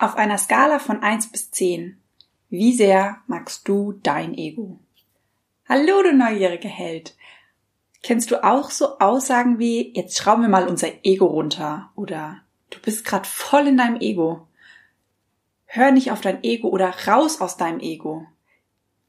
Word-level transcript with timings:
Auf 0.00 0.16
einer 0.16 0.38
Skala 0.38 0.78
von 0.78 1.02
1 1.02 1.30
bis 1.30 1.50
10, 1.50 1.98
wie 2.48 2.72
sehr 2.72 3.18
magst 3.26 3.68
du 3.68 3.92
dein 4.02 4.32
Ego? 4.32 4.80
Hallo, 5.68 6.02
du 6.02 6.14
neugieriger 6.14 6.70
Held. 6.70 7.14
Kennst 8.02 8.30
du 8.30 8.42
auch 8.42 8.70
so 8.70 8.98
Aussagen 8.98 9.58
wie, 9.58 9.92
jetzt 9.94 10.16
schrauben 10.16 10.40
wir 10.40 10.48
mal 10.48 10.68
unser 10.68 10.88
Ego 11.04 11.26
runter 11.26 11.90
oder 11.96 12.38
du 12.70 12.78
bist 12.80 13.04
gerade 13.04 13.28
voll 13.28 13.66
in 13.66 13.76
deinem 13.76 14.00
Ego. 14.00 14.48
Hör 15.66 15.90
nicht 15.90 16.12
auf 16.12 16.22
dein 16.22 16.42
Ego 16.44 16.68
oder 16.68 16.94
raus 17.06 17.42
aus 17.42 17.58
deinem 17.58 17.80
Ego. 17.80 18.26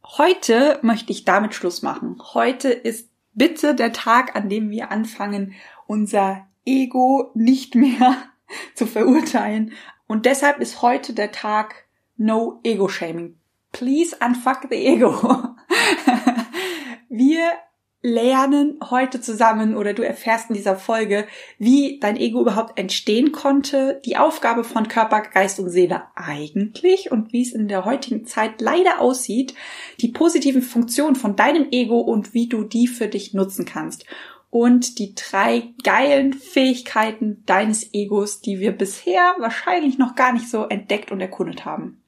Heute 0.04 0.78
möchte 0.82 1.14
ich 1.14 1.24
damit 1.24 1.56
Schluss 1.56 1.84
machen. 1.84 2.22
Heute 2.34 2.68
ist 2.68 3.10
bitte 3.32 3.76
der 3.76 3.94
Tag, 3.94 4.36
an 4.36 4.50
dem 4.50 4.70
wir 4.72 4.92
anfangen, 4.92 5.54
unser 5.88 6.46
Ego 6.66 7.32
nicht 7.34 7.76
mehr 7.76 8.18
zu 8.76 8.86
verurteilen. 8.86 9.72
Und 10.12 10.26
deshalb 10.26 10.60
ist 10.60 10.82
heute 10.82 11.14
der 11.14 11.32
Tag 11.32 11.86
No 12.18 12.60
Ego 12.66 12.90
Shaming. 12.90 13.38
Please 13.72 14.14
unfuck 14.20 14.68
the 14.70 14.76
ego. 14.76 15.16
wir 17.10 17.54
lernen 18.02 18.78
heute 18.90 19.22
zusammen 19.22 19.74
oder 19.74 19.94
du 19.94 20.02
erfährst 20.04 20.50
in 20.50 20.56
dieser 20.56 20.76
Folge, 20.76 21.28
wie 21.60 21.98
dein 22.02 22.18
Ego 22.18 22.42
überhaupt 22.42 22.78
entstehen 22.78 23.32
konnte, 23.32 24.02
die 24.04 24.18
Aufgabe 24.18 24.66
von 24.66 24.90
Körper, 24.90 25.22
Geist 25.22 25.62
und 25.62 25.70
Seele 25.70 26.04
eigentlich 26.16 27.10
und 27.10 27.32
wie 27.32 27.44
es 27.44 27.54
in 27.54 27.70
der 27.70 27.86
heutigen 27.86 28.26
Zeit 28.26 28.60
leider 28.60 29.00
aussieht, 29.00 29.54
die 30.02 30.10
positiven 30.10 30.62
Funktionen 30.62 31.16
von 31.16 31.38
deinem 31.38 31.68
Ego 31.72 32.02
und 32.02 32.34
wie 32.34 32.50
du 32.50 32.66
die 32.66 32.88
für 32.88 33.08
dich 33.08 33.34
nutzen 33.34 33.64
kannst. 33.64 34.06
Und 34.52 35.00
die 35.00 35.16
drei 35.16 35.74
geilen 35.84 36.34
Fähigkeiten 36.34 37.44
deines 37.46 37.94
Egos, 37.94 38.42
die 38.42 38.60
wir 38.60 38.74
bisher 38.74 39.34
wahrscheinlich 39.40 39.98
noch 39.98 40.14
gar 40.14 40.34
nicht 40.34 40.50
so 40.50 40.66
entdeckt 40.66 41.12
und 41.12 41.22
erkundet 41.22 41.66
haben. 41.66 42.04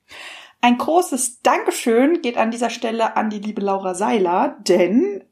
Ein 0.61 0.77
großes 0.77 1.41
Dankeschön 1.41 2.21
geht 2.21 2.37
an 2.37 2.51
dieser 2.51 2.69
Stelle 2.69 3.17
an 3.17 3.29
die 3.29 3.39
liebe 3.39 3.61
Laura 3.61 3.95
Seiler, 3.95 4.57
denn 4.67 5.23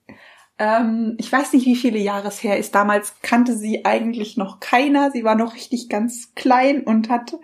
ähm, 0.57 1.15
ich 1.17 1.31
weiß 1.31 1.53
nicht, 1.53 1.65
wie 1.65 1.75
viele 1.75 1.99
Jahre 1.99 2.27
es 2.27 2.43
her 2.43 2.57
ist. 2.57 2.75
Damals 2.75 3.15
kannte 3.21 3.55
sie 3.55 3.85
eigentlich 3.85 4.37
noch 4.37 4.59
keiner. 4.59 5.11
Sie 5.11 5.23
war 5.23 5.35
noch 5.35 5.55
richtig 5.55 5.89
ganz 5.89 6.33
klein 6.35 6.83
und 6.83 7.09
hat 7.09 7.35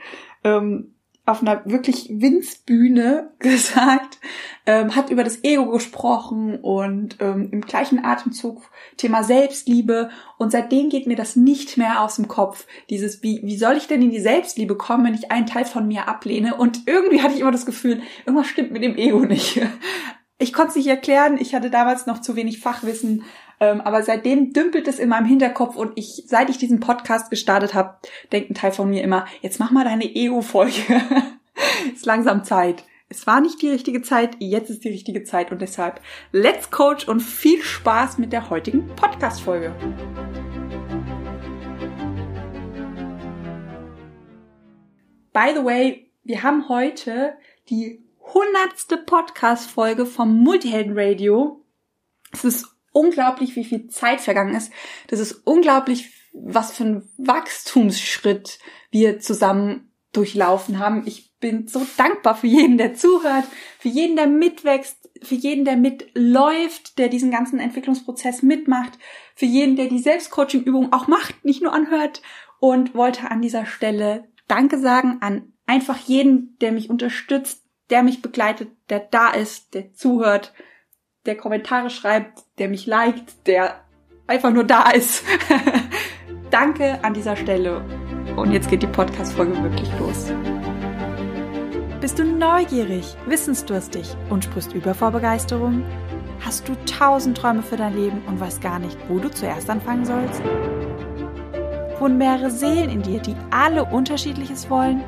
ähm, 0.43 0.95
auf 1.27 1.41
einer 1.41 1.61
wirklich 1.65 2.09
Winzbühne 2.09 3.31
gesagt, 3.39 4.19
ähm, 4.65 4.95
hat 4.95 5.09
über 5.09 5.23
das 5.23 5.43
Ego 5.43 5.69
gesprochen 5.69 6.59
und 6.59 7.17
ähm, 7.19 7.49
im 7.51 7.61
gleichen 7.61 8.03
Atemzug 8.03 8.63
Thema 8.95 9.23
Selbstliebe. 9.23 10.09
Und 10.37 10.51
seitdem 10.51 10.89
geht 10.89 11.05
mir 11.05 11.17
das 11.17 11.35
nicht 11.35 11.77
mehr 11.77 12.01
aus 12.01 12.15
dem 12.15 12.27
Kopf. 12.27 12.65
Dieses, 12.89 13.21
wie, 13.23 13.41
wie 13.43 13.57
soll 13.57 13.75
ich 13.75 13.87
denn 13.87 14.01
in 14.01 14.11
die 14.11 14.19
Selbstliebe 14.19 14.75
kommen, 14.75 15.05
wenn 15.05 15.13
ich 15.13 15.31
einen 15.31 15.45
Teil 15.45 15.65
von 15.65 15.87
mir 15.87 16.07
ablehne? 16.07 16.55
Und 16.55 16.87
irgendwie 16.87 17.21
hatte 17.21 17.35
ich 17.35 17.41
immer 17.41 17.51
das 17.51 17.65
Gefühl, 17.65 18.01
irgendwas 18.25 18.47
stimmt 18.47 18.71
mit 18.71 18.83
dem 18.83 18.95
Ego 18.95 19.19
nicht. 19.19 19.61
Ich 20.39 20.53
konnte 20.53 20.69
es 20.69 20.75
nicht 20.75 20.85
erklären, 20.85 21.39
ich 21.39 21.55
hatte 21.55 21.71
damals 21.71 22.05
noch 22.05 22.21
zu 22.21 22.35
wenig 22.35 22.59
Fachwissen, 22.59 23.23
ähm, 23.59 23.81
aber 23.81 24.03
seitdem 24.03 24.53
dümpelt 24.53 24.87
es 24.87 24.99
in 24.99 25.09
meinem 25.09 25.25
Hinterkopf 25.25 25.75
und 25.75 25.93
ich, 25.95 26.23
seit 26.27 26.49
ich 26.49 26.57
diesen 26.57 26.79
Podcast 26.79 27.29
gestartet 27.29 27.73
habe, 27.73 27.95
denkt 28.31 28.51
ein 28.51 28.55
Teil 28.55 28.71
von 28.71 28.89
mir 28.89 29.03
immer, 29.03 29.25
jetzt 29.41 29.59
mach 29.59 29.71
mal 29.71 29.83
deine 29.83 30.05
Ego-Folge. 30.05 30.73
ist 31.93 32.05
langsam 32.05 32.43
Zeit. 32.43 32.83
Es 33.09 33.25
war 33.25 33.39
nicht 33.39 33.61
die 33.61 33.69
richtige 33.69 34.01
Zeit, 34.01 34.35
jetzt 34.39 34.69
ist 34.69 34.83
die 34.83 34.89
richtige 34.89 35.23
Zeit 35.23 35.51
und 35.51 35.61
deshalb 35.61 36.01
let's 36.31 36.69
coach 36.69 37.07
und 37.07 37.21
viel 37.21 37.63
Spaß 37.63 38.17
mit 38.17 38.33
der 38.33 38.49
heutigen 38.49 38.87
Podcast-Folge. 38.95 39.73
By 45.31 45.53
the 45.55 45.63
way, 45.63 46.11
wir 46.23 46.43
haben 46.43 46.67
heute 46.67 47.37
die 47.69 48.03
hundertste 48.19 48.97
Podcast-Folge 48.97 50.05
vom 50.05 50.43
Multihelden 50.43 50.93
Radio. 50.95 51.63
Es 52.33 52.43
ist 52.43 52.76
unglaublich, 52.97 53.55
wie 53.55 53.63
viel 53.63 53.87
Zeit 53.87 54.21
vergangen 54.21 54.55
ist. 54.55 54.71
Das 55.07 55.19
ist 55.19 55.41
unglaublich, 55.45 56.11
was 56.33 56.71
für 56.71 56.83
ein 56.83 57.09
Wachstumsschritt 57.17 58.59
wir 58.91 59.19
zusammen 59.19 59.91
durchlaufen 60.13 60.79
haben. 60.79 61.03
Ich 61.05 61.37
bin 61.39 61.67
so 61.67 61.85
dankbar 61.97 62.35
für 62.35 62.47
jeden, 62.47 62.77
der 62.77 62.95
zuhört, 62.95 63.45
für 63.79 63.89
jeden, 63.89 64.15
der 64.15 64.27
mitwächst, 64.27 65.09
für 65.21 65.35
jeden, 65.35 65.65
der 65.65 65.77
mitläuft, 65.77 66.97
der 66.97 67.09
diesen 67.09 67.29
ganzen 67.29 67.59
Entwicklungsprozess 67.59 68.41
mitmacht, 68.41 68.97
für 69.35 69.45
jeden, 69.45 69.75
der 69.75 69.87
die 69.87 69.99
Selbstcoaching-Übung 69.99 70.93
auch 70.93 71.07
macht, 71.07 71.45
nicht 71.45 71.61
nur 71.61 71.73
anhört 71.73 72.21
und 72.59 72.95
wollte 72.95 73.29
an 73.29 73.41
dieser 73.41 73.65
Stelle 73.65 74.27
Danke 74.47 74.79
sagen 74.79 75.17
an 75.21 75.53
einfach 75.65 75.97
jeden, 75.97 76.57
der 76.59 76.71
mich 76.71 76.89
unterstützt, 76.89 77.65
der 77.89 78.01
mich 78.01 78.21
begleitet, 78.21 78.69
der 78.89 78.99
da 78.99 79.29
ist, 79.31 79.73
der 79.73 79.93
zuhört, 79.93 80.53
der 81.27 81.35
Kommentare 81.35 81.89
schreibt, 81.89 82.43
der 82.57 82.69
mich 82.69 82.85
liked, 82.87 83.45
der 83.47 83.81
einfach 84.25 84.51
nur 84.51 84.63
da 84.63 84.89
ist. 84.91 85.23
Danke 86.49 87.03
an 87.03 87.13
dieser 87.13 87.35
Stelle. 87.35 87.81
Und 88.37 88.51
jetzt 88.51 88.69
geht 88.69 88.81
die 88.81 88.87
Podcast-Folge 88.87 89.61
wirklich 89.61 89.89
los. 89.99 90.31
Bist 91.99 92.19
du 92.19 92.23
neugierig, 92.23 93.15
wissensdurstig 93.25 94.15
und 94.29 94.45
sprichst 94.45 94.73
über 94.73 94.93
vor 94.93 95.11
Begeisterung? 95.11 95.83
Hast 96.39 96.69
du 96.69 96.75
tausend 96.85 97.37
Träume 97.37 97.61
für 97.61 97.75
dein 97.75 97.95
Leben 97.95 98.21
und 98.27 98.39
weißt 98.39 98.61
gar 98.61 98.79
nicht, 98.79 98.97
wo 99.09 99.19
du 99.19 99.29
zuerst 99.29 99.69
anfangen 99.69 100.05
sollst? 100.05 100.41
Wohnen 101.99 102.17
mehrere 102.17 102.51
Seelen 102.51 102.89
in 102.89 103.01
dir, 103.01 103.19
die 103.19 103.35
alle 103.49 103.83
unterschiedliches 103.83 104.69
wollen? 104.69 105.03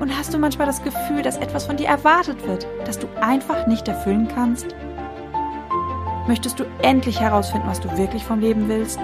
Und 0.00 0.16
hast 0.18 0.34
du 0.34 0.38
manchmal 0.38 0.66
das 0.66 0.82
Gefühl, 0.82 1.22
dass 1.22 1.36
etwas 1.36 1.66
von 1.66 1.76
dir 1.76 1.86
erwartet 1.86 2.44
wird, 2.48 2.66
das 2.84 2.98
du 2.98 3.06
einfach 3.20 3.66
nicht 3.68 3.86
erfüllen 3.86 4.26
kannst? 4.26 4.74
Möchtest 6.28 6.60
du 6.60 6.64
endlich 6.82 7.20
herausfinden, 7.20 7.66
was 7.66 7.80
du 7.80 7.96
wirklich 7.98 8.24
vom 8.24 8.38
Leben 8.38 8.68
willst? 8.68 9.00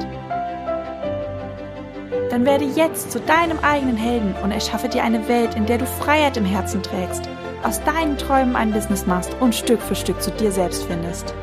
Dann 2.31 2.47
werde 2.47 2.65
jetzt 2.65 3.11
zu 3.11 3.19
deinem 3.19 3.59
eigenen 3.59 3.97
Helden 3.97 4.34
und 4.45 4.53
erschaffe 4.53 4.89
dir 4.89 5.03
eine 5.03 5.27
Welt, 5.27 5.57
in 5.57 5.67
der 5.67 5.78
du 5.78 5.87
Freiheit 5.87 6.37
im 6.37 6.45
Herzen 6.45 6.81
trägst, 6.81 7.28
aus 7.65 7.83
deinen 7.83 8.17
Träumen 8.19 8.55
ein 8.55 8.71
Business 8.71 9.07
machst 9.07 9.34
und 9.41 9.55
Stück 9.55 9.81
für 9.81 9.97
Stück 9.97 10.23
zu 10.23 10.31
dir 10.31 10.53
selbst 10.53 10.84
findest. 10.84 11.34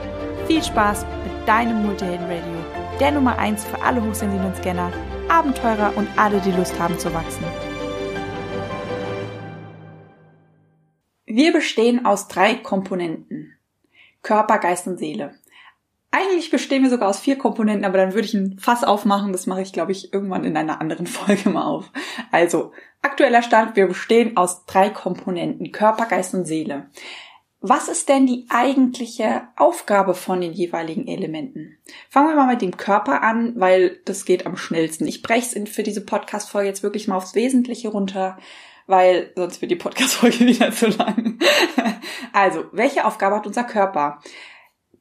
Viel 0.47 0.63
Spaß 0.63 1.05
mit 1.25 1.47
deinem 1.47 1.85
Multihelden 1.85 2.25
Radio, 2.25 2.97
der 3.01 3.11
Nummer 3.11 3.37
1 3.37 3.65
für 3.65 3.81
alle 3.81 4.01
hochsensiblen 4.01 4.55
Scanner, 4.55 4.93
Abenteurer 5.27 5.91
und 5.97 6.07
alle, 6.15 6.39
die 6.39 6.51
Lust 6.51 6.79
haben 6.79 6.97
zu 6.97 7.13
wachsen. 7.13 7.43
Wir 11.25 11.51
bestehen 11.51 12.05
aus 12.05 12.29
drei 12.29 12.55
Komponenten. 12.55 13.57
Körper, 14.21 14.59
Geist 14.59 14.87
und 14.87 14.97
Seele. 14.97 15.35
Eigentlich 16.11 16.49
bestehen 16.49 16.83
wir 16.83 16.89
sogar 16.89 17.09
aus 17.09 17.19
vier 17.19 17.37
Komponenten, 17.37 17.85
aber 17.85 17.97
dann 17.97 18.13
würde 18.13 18.27
ich 18.27 18.33
ein 18.33 18.57
Fass 18.57 18.83
aufmachen. 18.83 19.33
Das 19.33 19.47
mache 19.47 19.61
ich, 19.61 19.73
glaube 19.73 19.91
ich, 19.91 20.13
irgendwann 20.13 20.45
in 20.45 20.55
einer 20.55 20.79
anderen 20.79 21.07
Folge 21.07 21.49
mal 21.49 21.65
auf. 21.65 21.91
Also, 22.31 22.71
aktueller 23.01 23.41
Stand, 23.41 23.75
wir 23.75 23.87
bestehen 23.87 24.37
aus 24.37 24.65
drei 24.65 24.89
Komponenten. 24.89 25.71
Körper, 25.71 26.05
Geist 26.05 26.33
und 26.33 26.45
Seele. 26.45 26.89
Was 27.59 27.87
ist 27.87 28.09
denn 28.09 28.27
die 28.27 28.45
eigentliche 28.49 29.47
Aufgabe 29.55 30.13
von 30.13 30.39
den 30.39 30.53
jeweiligen 30.53 31.07
Elementen? 31.07 31.79
Fangen 32.09 32.29
wir 32.29 32.35
mal 32.35 32.47
mit 32.47 32.61
dem 32.61 32.77
Körper 32.77 33.23
an, 33.23 33.53
weil 33.57 33.99
das 34.05 34.25
geht 34.25 34.45
am 34.45 34.55
schnellsten. 34.55 35.07
Ich 35.07 35.23
breche 35.23 35.59
es 35.59 35.69
für 35.69 35.81
diese 35.81 36.05
Podcast-Folge 36.05 36.67
jetzt 36.67 36.83
wirklich 36.83 37.07
mal 37.07 37.17
aufs 37.17 37.35
Wesentliche 37.35 37.89
runter 37.89 38.37
weil 38.87 39.31
sonst 39.35 39.61
wird 39.61 39.71
die 39.71 39.77
Podcast-Folge 39.77 40.39
wieder 40.45 40.71
zu 40.71 40.87
lang. 40.87 41.39
also, 42.33 42.65
welche 42.71 43.05
Aufgabe 43.05 43.35
hat 43.35 43.47
unser 43.47 43.63
Körper? 43.63 44.21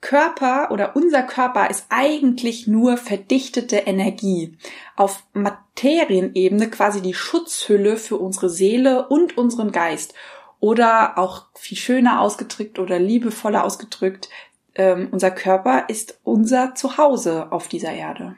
Körper 0.05 0.71
oder 0.71 0.97
unser 0.97 1.23
Körper 1.23 1.71
ist 1.71 1.87
eigentlich 1.89 2.67
nur 2.67 2.99
verdichtete 2.99 3.77
Energie. 3.77 4.59
Auf 4.97 5.25
Materienebene 5.33 6.69
quasi 6.69 7.01
die 7.01 7.15
Schutzhülle 7.15 7.97
für 7.97 8.19
unsere 8.19 8.51
Seele 8.51 9.09
und 9.09 9.39
unseren 9.39 9.73
Geist. 9.73 10.13
Oder 10.61 11.17
auch 11.17 11.47
viel 11.55 11.79
schöner 11.79 12.21
ausgedrückt 12.21 12.79
oder 12.79 12.99
liebevoller 12.99 13.65
ausgedrückt, 13.65 14.29
ähm, 14.75 15.09
unser 15.11 15.31
Körper 15.31 15.87
ist 15.89 16.21
unser 16.23 16.75
Zuhause 16.75 17.51
auf 17.51 17.69
dieser 17.69 17.93
Erde. 17.93 18.37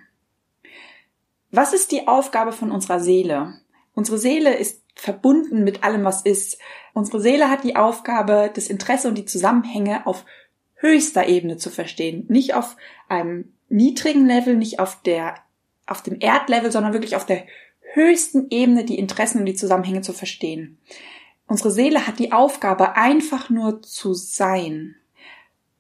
Was 1.51 1.73
ist 1.73 1.91
die 1.91 2.07
Aufgabe 2.07 2.53
von 2.53 2.71
unserer 2.71 3.01
Seele? 3.01 3.55
Unsere 3.93 4.19
Seele 4.19 4.55
ist 4.55 4.85
verbunden 4.95 5.65
mit 5.65 5.83
allem, 5.83 6.05
was 6.05 6.23
ist. 6.23 6.59
Unsere 6.95 7.21
Seele 7.21 7.51
hat 7.51 7.65
die 7.65 7.75
Aufgabe, 7.75 8.53
das 8.55 8.69
Interesse 8.69 9.09
und 9.09 9.17
die 9.17 9.25
Zusammenhänge 9.25 10.07
auf 10.07 10.25
höchster 10.77 11.27
Ebene 11.29 11.57
zu 11.57 11.71
verstehen. 11.71 12.25
Nicht 12.29 12.55
auf 12.55 12.77
einem 13.09 13.53
niedrigen 13.69 14.27
Level, 14.27 14.57
nicht 14.57 14.79
auf 14.79 15.03
der, 15.03 15.35
auf 15.87 16.03
dem 16.03 16.19
Erdlevel, 16.21 16.71
sondern 16.71 16.93
wirklich 16.93 17.17
auf 17.17 17.27
der 17.27 17.47
höchsten 17.93 18.49
Ebene 18.51 18.85
die 18.85 18.99
Interessen 18.99 19.41
und 19.41 19.47
die 19.47 19.55
Zusammenhänge 19.55 20.03
zu 20.03 20.13
verstehen. 20.13 20.79
Unsere 21.47 21.71
Seele 21.71 22.07
hat 22.07 22.19
die 22.19 22.33
Aufgabe, 22.33 22.97
einfach 22.97 23.51
nur 23.51 23.83
zu 23.83 24.15
sein. 24.15 24.97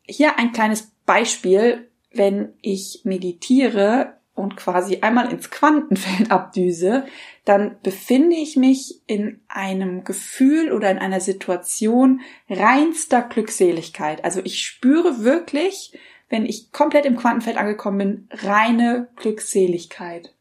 Hier 0.02 0.38
ein 0.38 0.52
kleines 0.52 0.92
Beispiel. 1.04 1.90
Wenn 2.12 2.54
ich 2.62 3.02
meditiere 3.04 4.16
und 4.36 4.56
quasi 4.56 4.98
einmal 5.00 5.32
ins 5.32 5.50
Quantenfeld 5.50 6.30
abdüse, 6.30 7.06
dann 7.44 7.76
befinde 7.82 8.36
ich 8.36 8.56
mich 8.56 9.00
in 9.06 9.40
einem 9.48 10.04
Gefühl 10.04 10.72
oder 10.72 10.90
in 10.90 10.98
einer 10.98 11.20
Situation 11.20 12.20
reinster 12.48 13.22
Glückseligkeit. 13.22 14.24
Also 14.24 14.40
ich 14.44 14.62
spüre 14.62 15.24
wirklich, 15.24 15.98
wenn 16.28 16.46
ich 16.46 16.70
komplett 16.70 17.06
im 17.06 17.16
Quantenfeld 17.16 17.56
angekommen 17.56 17.98
bin, 17.98 18.28
reine 18.30 19.08
Glückseligkeit. 19.16 20.34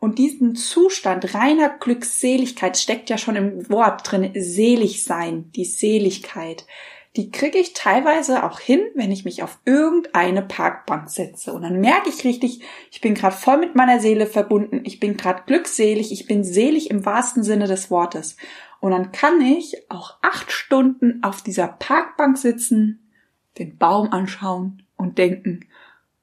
Und 0.00 0.18
diesen 0.18 0.56
Zustand 0.56 1.32
reiner 1.34 1.68
Glückseligkeit 1.68 2.76
steckt 2.76 3.08
ja 3.08 3.18
schon 3.18 3.36
im 3.36 3.70
Wort 3.70 4.10
drin, 4.10 4.32
selig 4.34 5.04
sein, 5.04 5.52
die 5.54 5.64
Seligkeit. 5.64 6.66
Die 7.16 7.30
kriege 7.30 7.58
ich 7.58 7.74
teilweise 7.74 8.42
auch 8.44 8.58
hin, 8.58 8.80
wenn 8.94 9.12
ich 9.12 9.26
mich 9.26 9.42
auf 9.42 9.58
irgendeine 9.66 10.40
Parkbank 10.40 11.10
setze. 11.10 11.52
Und 11.52 11.62
dann 11.62 11.80
merke 11.80 12.08
ich 12.08 12.24
richtig, 12.24 12.62
ich 12.90 13.02
bin 13.02 13.14
gerade 13.14 13.36
voll 13.36 13.58
mit 13.58 13.74
meiner 13.74 14.00
Seele 14.00 14.26
verbunden, 14.26 14.80
ich 14.84 14.98
bin 14.98 15.18
gerade 15.18 15.42
glückselig, 15.46 16.10
ich 16.10 16.26
bin 16.26 16.42
selig 16.42 16.90
im 16.90 17.04
wahrsten 17.04 17.42
Sinne 17.42 17.66
des 17.66 17.90
Wortes. 17.90 18.36
Und 18.80 18.92
dann 18.92 19.12
kann 19.12 19.40
ich 19.40 19.90
auch 19.90 20.16
acht 20.22 20.50
Stunden 20.50 21.22
auf 21.22 21.42
dieser 21.42 21.68
Parkbank 21.68 22.38
sitzen, 22.38 23.10
den 23.58 23.76
Baum 23.76 24.10
anschauen 24.10 24.82
und 24.96 25.18
denken, 25.18 25.66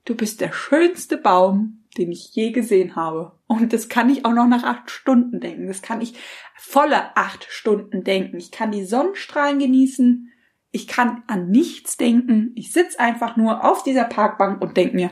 du 0.06 0.16
bist 0.16 0.42
der 0.42 0.52
schönste 0.52 1.18
Baum, 1.18 1.84
den 1.98 2.12
ich 2.12 2.34
je 2.36 2.52
gesehen 2.52 2.96
habe. 2.96 3.34
Und 3.48 3.74
das 3.74 3.90
kann 3.90 4.10
ich 4.10 4.26
auch 4.26 4.34
noch 4.34 4.48
nach 4.48 4.64
acht 4.64 4.90
Stunden 4.90 5.40
denken. 5.40 5.68
Das 5.68 5.82
kann 5.82 6.02
ich 6.02 6.14
volle 6.56 7.16
acht 7.16 7.46
Stunden 7.50 8.04
denken. 8.04 8.38
Ich 8.38 8.52
kann 8.52 8.72
die 8.72 8.86
Sonnenstrahlen 8.86 9.60
genießen. 9.60 10.32
Ich 10.72 10.88
kann 10.88 11.24
an 11.28 11.50
nichts 11.50 11.98
denken. 11.98 12.52
Ich 12.56 12.72
sitz 12.72 12.96
einfach 12.96 13.38
nur 13.38 13.64
auf 13.64 13.84
dieser 13.84 14.06
Parkbank 14.06 14.62
und 14.62 14.78
denk 14.78 14.94
mir, 14.94 15.12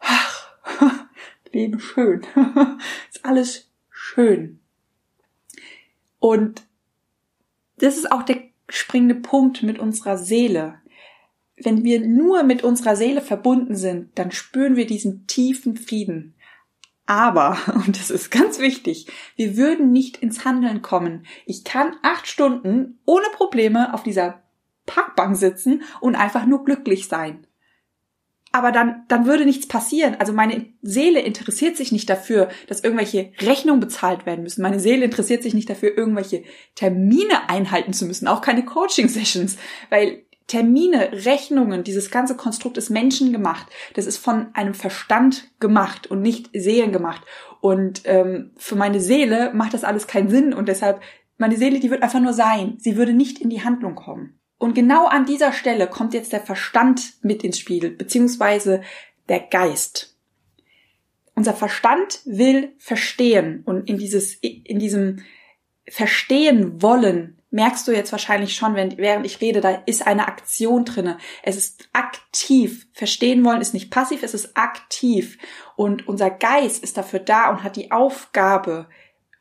ach, 0.00 0.48
Leben 1.52 1.80
schön. 1.80 2.22
ist 3.10 3.24
alles 3.24 3.70
schön. 3.90 4.60
Und 6.18 6.62
das 7.76 7.96
ist 7.96 8.10
auch 8.10 8.22
der 8.22 8.42
springende 8.68 9.14
Punkt 9.14 9.62
mit 9.62 9.78
unserer 9.78 10.18
Seele 10.18 10.80
wenn 11.64 11.84
wir 11.84 12.00
nur 12.00 12.42
mit 12.42 12.62
unserer 12.62 12.96
Seele 12.96 13.20
verbunden 13.20 13.76
sind, 13.76 14.18
dann 14.18 14.30
spüren 14.30 14.76
wir 14.76 14.86
diesen 14.86 15.26
tiefen 15.26 15.76
Frieden. 15.76 16.34
Aber, 17.06 17.58
und 17.86 17.98
das 17.98 18.10
ist 18.10 18.30
ganz 18.30 18.58
wichtig, 18.58 19.06
wir 19.36 19.56
würden 19.56 19.92
nicht 19.92 20.18
ins 20.18 20.44
Handeln 20.44 20.82
kommen. 20.82 21.26
Ich 21.46 21.64
kann 21.64 21.96
acht 22.02 22.26
Stunden 22.26 22.98
ohne 23.04 23.26
Probleme 23.32 23.94
auf 23.94 24.02
dieser 24.02 24.42
Parkbank 24.88 25.36
sitzen 25.36 25.82
und 26.00 26.16
einfach 26.16 26.46
nur 26.46 26.64
glücklich 26.64 27.06
sein. 27.06 27.46
Aber 28.50 28.72
dann, 28.72 29.04
dann 29.08 29.26
würde 29.26 29.44
nichts 29.44 29.68
passieren. 29.68 30.16
Also 30.18 30.32
meine 30.32 30.66
Seele 30.80 31.20
interessiert 31.20 31.76
sich 31.76 31.92
nicht 31.92 32.08
dafür, 32.08 32.48
dass 32.66 32.82
irgendwelche 32.82 33.32
Rechnungen 33.40 33.80
bezahlt 33.80 34.24
werden 34.24 34.42
müssen. 34.42 34.62
Meine 34.62 34.80
Seele 34.80 35.04
interessiert 35.04 35.42
sich 35.42 35.52
nicht 35.52 35.68
dafür, 35.68 35.96
irgendwelche 35.96 36.44
Termine 36.74 37.50
einhalten 37.50 37.92
zu 37.92 38.06
müssen. 38.06 38.26
Auch 38.26 38.40
keine 38.40 38.64
Coaching-Sessions. 38.64 39.58
Weil 39.90 40.24
Termine, 40.46 41.10
Rechnungen, 41.26 41.84
dieses 41.84 42.10
ganze 42.10 42.34
Konstrukt 42.36 42.78
ist 42.78 42.88
menschengemacht. 42.88 43.66
Das 43.94 44.06
ist 44.06 44.16
von 44.16 44.46
einem 44.54 44.72
Verstand 44.72 45.50
gemacht 45.60 46.06
und 46.06 46.22
nicht 46.22 46.48
Seelen 46.54 46.90
gemacht. 46.90 47.22
Und 47.60 48.02
ähm, 48.06 48.52
für 48.56 48.76
meine 48.76 49.00
Seele 49.00 49.52
macht 49.52 49.74
das 49.74 49.84
alles 49.84 50.06
keinen 50.06 50.30
Sinn 50.30 50.54
und 50.54 50.68
deshalb, 50.68 51.02
meine 51.36 51.56
Seele, 51.56 51.80
die 51.80 51.90
wird 51.90 52.02
einfach 52.02 52.20
nur 52.20 52.32
sein. 52.32 52.76
Sie 52.78 52.96
würde 52.96 53.12
nicht 53.12 53.40
in 53.40 53.50
die 53.50 53.62
Handlung 53.62 53.94
kommen. 53.94 54.40
Und 54.58 54.74
genau 54.74 55.06
an 55.06 55.24
dieser 55.24 55.52
Stelle 55.52 55.86
kommt 55.86 56.14
jetzt 56.14 56.32
der 56.32 56.40
Verstand 56.40 57.14
mit 57.22 57.44
ins 57.44 57.58
Spiel, 57.58 57.90
beziehungsweise 57.90 58.82
der 59.28 59.40
Geist. 59.40 60.16
Unser 61.34 61.54
Verstand 61.54 62.20
will 62.24 62.72
verstehen 62.78 63.62
und 63.64 63.88
in 63.88 63.98
dieses, 63.98 64.34
in 64.34 64.80
diesem 64.80 65.24
Verstehen 65.88 66.82
wollen 66.82 67.38
merkst 67.50 67.88
du 67.88 67.92
jetzt 67.92 68.12
wahrscheinlich 68.12 68.54
schon, 68.54 68.74
wenn, 68.74 68.98
während 68.98 69.24
ich 69.24 69.40
rede, 69.40 69.60
da 69.60 69.82
ist 69.86 70.06
eine 70.06 70.28
Aktion 70.28 70.84
drinne. 70.84 71.18
Es 71.42 71.56
ist 71.56 71.88
aktiv. 71.92 72.86
Verstehen 72.92 73.44
wollen 73.44 73.60
ist 73.60 73.72
nicht 73.72 73.90
passiv, 73.90 74.22
es 74.22 74.34
ist 74.34 74.56
aktiv. 74.56 75.38
Und 75.76 76.06
unser 76.08 76.30
Geist 76.30 76.82
ist 76.82 76.96
dafür 76.98 77.20
da 77.20 77.50
und 77.50 77.62
hat 77.62 77.76
die 77.76 77.90
Aufgabe, 77.90 78.88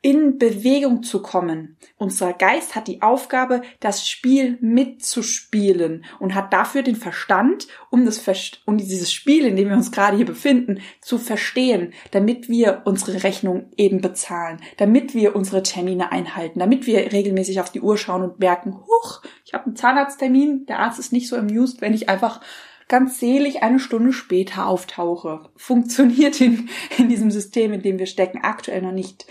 in 0.02 0.38
Bewegung 0.38 1.04
zu 1.04 1.22
kommen. 1.22 1.78
Unser 1.98 2.34
Geist 2.34 2.76
hat 2.76 2.88
die 2.88 3.02
Aufgabe, 3.02 3.62
das 3.80 4.08
Spiel 4.08 4.58
mitzuspielen 4.62 6.06
und 6.20 6.36
hat 6.36 6.54
dafür 6.54 6.84
den 6.84 6.96
Verstand, 6.96 7.68
um 7.90 8.06
das 8.06 8.24
um 8.66 8.78
dieses 8.78 9.12
Spiel, 9.12 9.46
in 9.46 9.56
dem 9.56 9.70
wir 9.70 9.76
uns 9.76 9.92
gerade 9.92 10.18
hier 10.18 10.26
befinden, 10.26 10.82
zu 11.02 11.18
verstehen, 11.18 11.94
damit 12.12 12.48
wir 12.48 12.84
unsere 12.86 13.24
Rechnung 13.24 13.72
eben 13.76 14.02
bezahlen, 14.02 14.62
damit 14.78 15.16
wir 15.16 15.36
unsere 15.36 15.64
Termine 15.64 16.12
einhalten, 16.12 16.60
damit 16.60 16.86
wir 16.86 17.12
regelmäßig 17.12 17.60
auf 17.60 17.72
die 17.72 17.82
Uhr 17.82 17.98
schauen 17.98 18.24
und 18.24 18.40
merken, 18.40 18.76
huch, 18.76 19.22
ich 19.46 19.54
habe 19.54 19.66
einen 19.66 19.76
Zahnarzttermin, 19.76 20.66
der 20.68 20.80
Arzt 20.80 21.00
ist 21.00 21.12
nicht 21.14 21.28
so 21.28 21.36
amused, 21.36 21.82
wenn 21.82 21.94
ich 21.94 22.10
einfach 22.10 22.42
ganz 22.88 23.20
selig 23.20 23.64
eine 23.64 23.80
Stunde 23.80 24.14
später 24.14 24.68
auftauche. 24.68 25.50
Funktioniert 25.56 26.40
in, 26.42 26.70
in 26.98 27.10
diesem 27.10 27.32
System, 27.32 27.74
in 27.74 27.82
dem 27.82 28.00
wir 28.00 28.06
stecken, 28.06 28.40
aktuell 28.44 28.82
noch 28.82 28.92
nicht. 28.92 29.26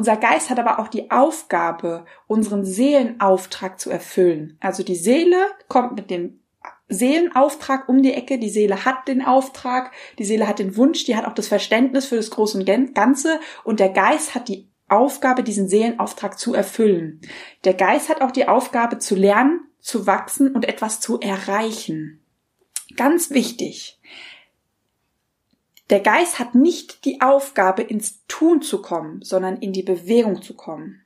Unser 0.00 0.16
Geist 0.16 0.48
hat 0.48 0.58
aber 0.58 0.78
auch 0.78 0.88
die 0.88 1.10
Aufgabe, 1.10 2.06
unseren 2.26 2.64
Seelenauftrag 2.64 3.78
zu 3.78 3.90
erfüllen. 3.90 4.56
Also 4.58 4.82
die 4.82 4.94
Seele 4.94 5.36
kommt 5.68 5.94
mit 5.94 6.08
dem 6.08 6.40
Seelenauftrag 6.88 7.86
um 7.86 8.00
die 8.00 8.14
Ecke. 8.14 8.38
Die 8.38 8.48
Seele 8.48 8.86
hat 8.86 9.08
den 9.08 9.22
Auftrag, 9.22 9.92
die 10.18 10.24
Seele 10.24 10.48
hat 10.48 10.58
den 10.58 10.74
Wunsch, 10.78 11.04
die 11.04 11.16
hat 11.16 11.26
auch 11.26 11.34
das 11.34 11.48
Verständnis 11.48 12.06
für 12.06 12.16
das 12.16 12.30
Große 12.30 12.56
und 12.56 12.94
Ganze 12.94 13.40
und 13.62 13.78
der 13.78 13.90
Geist 13.90 14.34
hat 14.34 14.48
die 14.48 14.70
Aufgabe, 14.88 15.42
diesen 15.42 15.68
Seelenauftrag 15.68 16.38
zu 16.38 16.54
erfüllen. 16.54 17.20
Der 17.64 17.74
Geist 17.74 18.08
hat 18.08 18.22
auch 18.22 18.30
die 18.30 18.48
Aufgabe 18.48 18.96
zu 18.96 19.14
lernen, 19.14 19.68
zu 19.80 20.06
wachsen 20.06 20.54
und 20.54 20.66
etwas 20.66 21.00
zu 21.00 21.20
erreichen. 21.20 22.24
Ganz 22.96 23.28
wichtig. 23.28 23.99
Der 25.90 26.00
Geist 26.00 26.38
hat 26.38 26.54
nicht 26.54 27.04
die 27.04 27.20
Aufgabe, 27.20 27.82
ins 27.82 28.24
Tun 28.28 28.62
zu 28.62 28.80
kommen, 28.80 29.22
sondern 29.22 29.56
in 29.56 29.72
die 29.72 29.82
Bewegung 29.82 30.40
zu 30.40 30.54
kommen. 30.54 31.02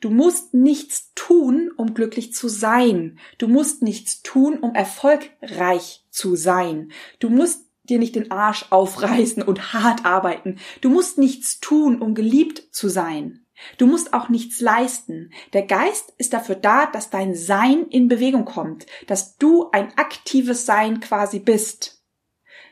Du 0.00 0.08
musst 0.08 0.54
nichts 0.54 1.12
tun, 1.14 1.70
um 1.76 1.94
glücklich 1.94 2.32
zu 2.32 2.48
sein. 2.48 3.18
Du 3.38 3.48
musst 3.48 3.82
nichts 3.82 4.22
tun, 4.22 4.58
um 4.58 4.74
erfolgreich 4.74 6.06
zu 6.10 6.36
sein. 6.36 6.92
Du 7.18 7.28
musst 7.28 7.66
dir 7.84 7.98
nicht 7.98 8.14
den 8.14 8.30
Arsch 8.30 8.66
aufreißen 8.70 9.42
und 9.42 9.72
hart 9.72 10.04
arbeiten. 10.04 10.58
Du 10.80 10.90
musst 10.90 11.18
nichts 11.18 11.58
tun, 11.60 12.00
um 12.00 12.14
geliebt 12.14 12.68
zu 12.72 12.88
sein. 12.88 13.44
Du 13.76 13.86
musst 13.86 14.14
auch 14.14 14.28
nichts 14.28 14.60
leisten. 14.60 15.32
Der 15.52 15.62
Geist 15.62 16.14
ist 16.16 16.32
dafür 16.32 16.54
da, 16.54 16.86
dass 16.86 17.10
dein 17.10 17.34
Sein 17.34 17.86
in 17.90 18.08
Bewegung 18.08 18.46
kommt, 18.46 18.86
dass 19.06 19.36
du 19.36 19.70
ein 19.72 19.92
aktives 19.98 20.64
Sein 20.64 21.00
quasi 21.00 21.40
bist. 21.40 21.99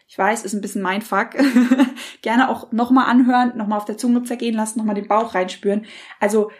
Ich 0.08 0.16
weiß, 0.16 0.42
ist 0.42 0.54
ein 0.54 0.62
bisschen 0.62 0.80
mein 0.80 1.02
Fuck. 1.02 1.32
Gerne 2.22 2.48
auch 2.48 2.72
nochmal 2.72 3.10
anhören, 3.10 3.56
nochmal 3.56 3.76
auf 3.76 3.84
der 3.84 3.98
Zunge 3.98 4.22
zergehen 4.22 4.54
lassen, 4.54 4.78
nochmal 4.78 4.94
den 4.94 5.06
Bauch 5.06 5.34
reinspüren. 5.34 5.84
Also, 6.18 6.50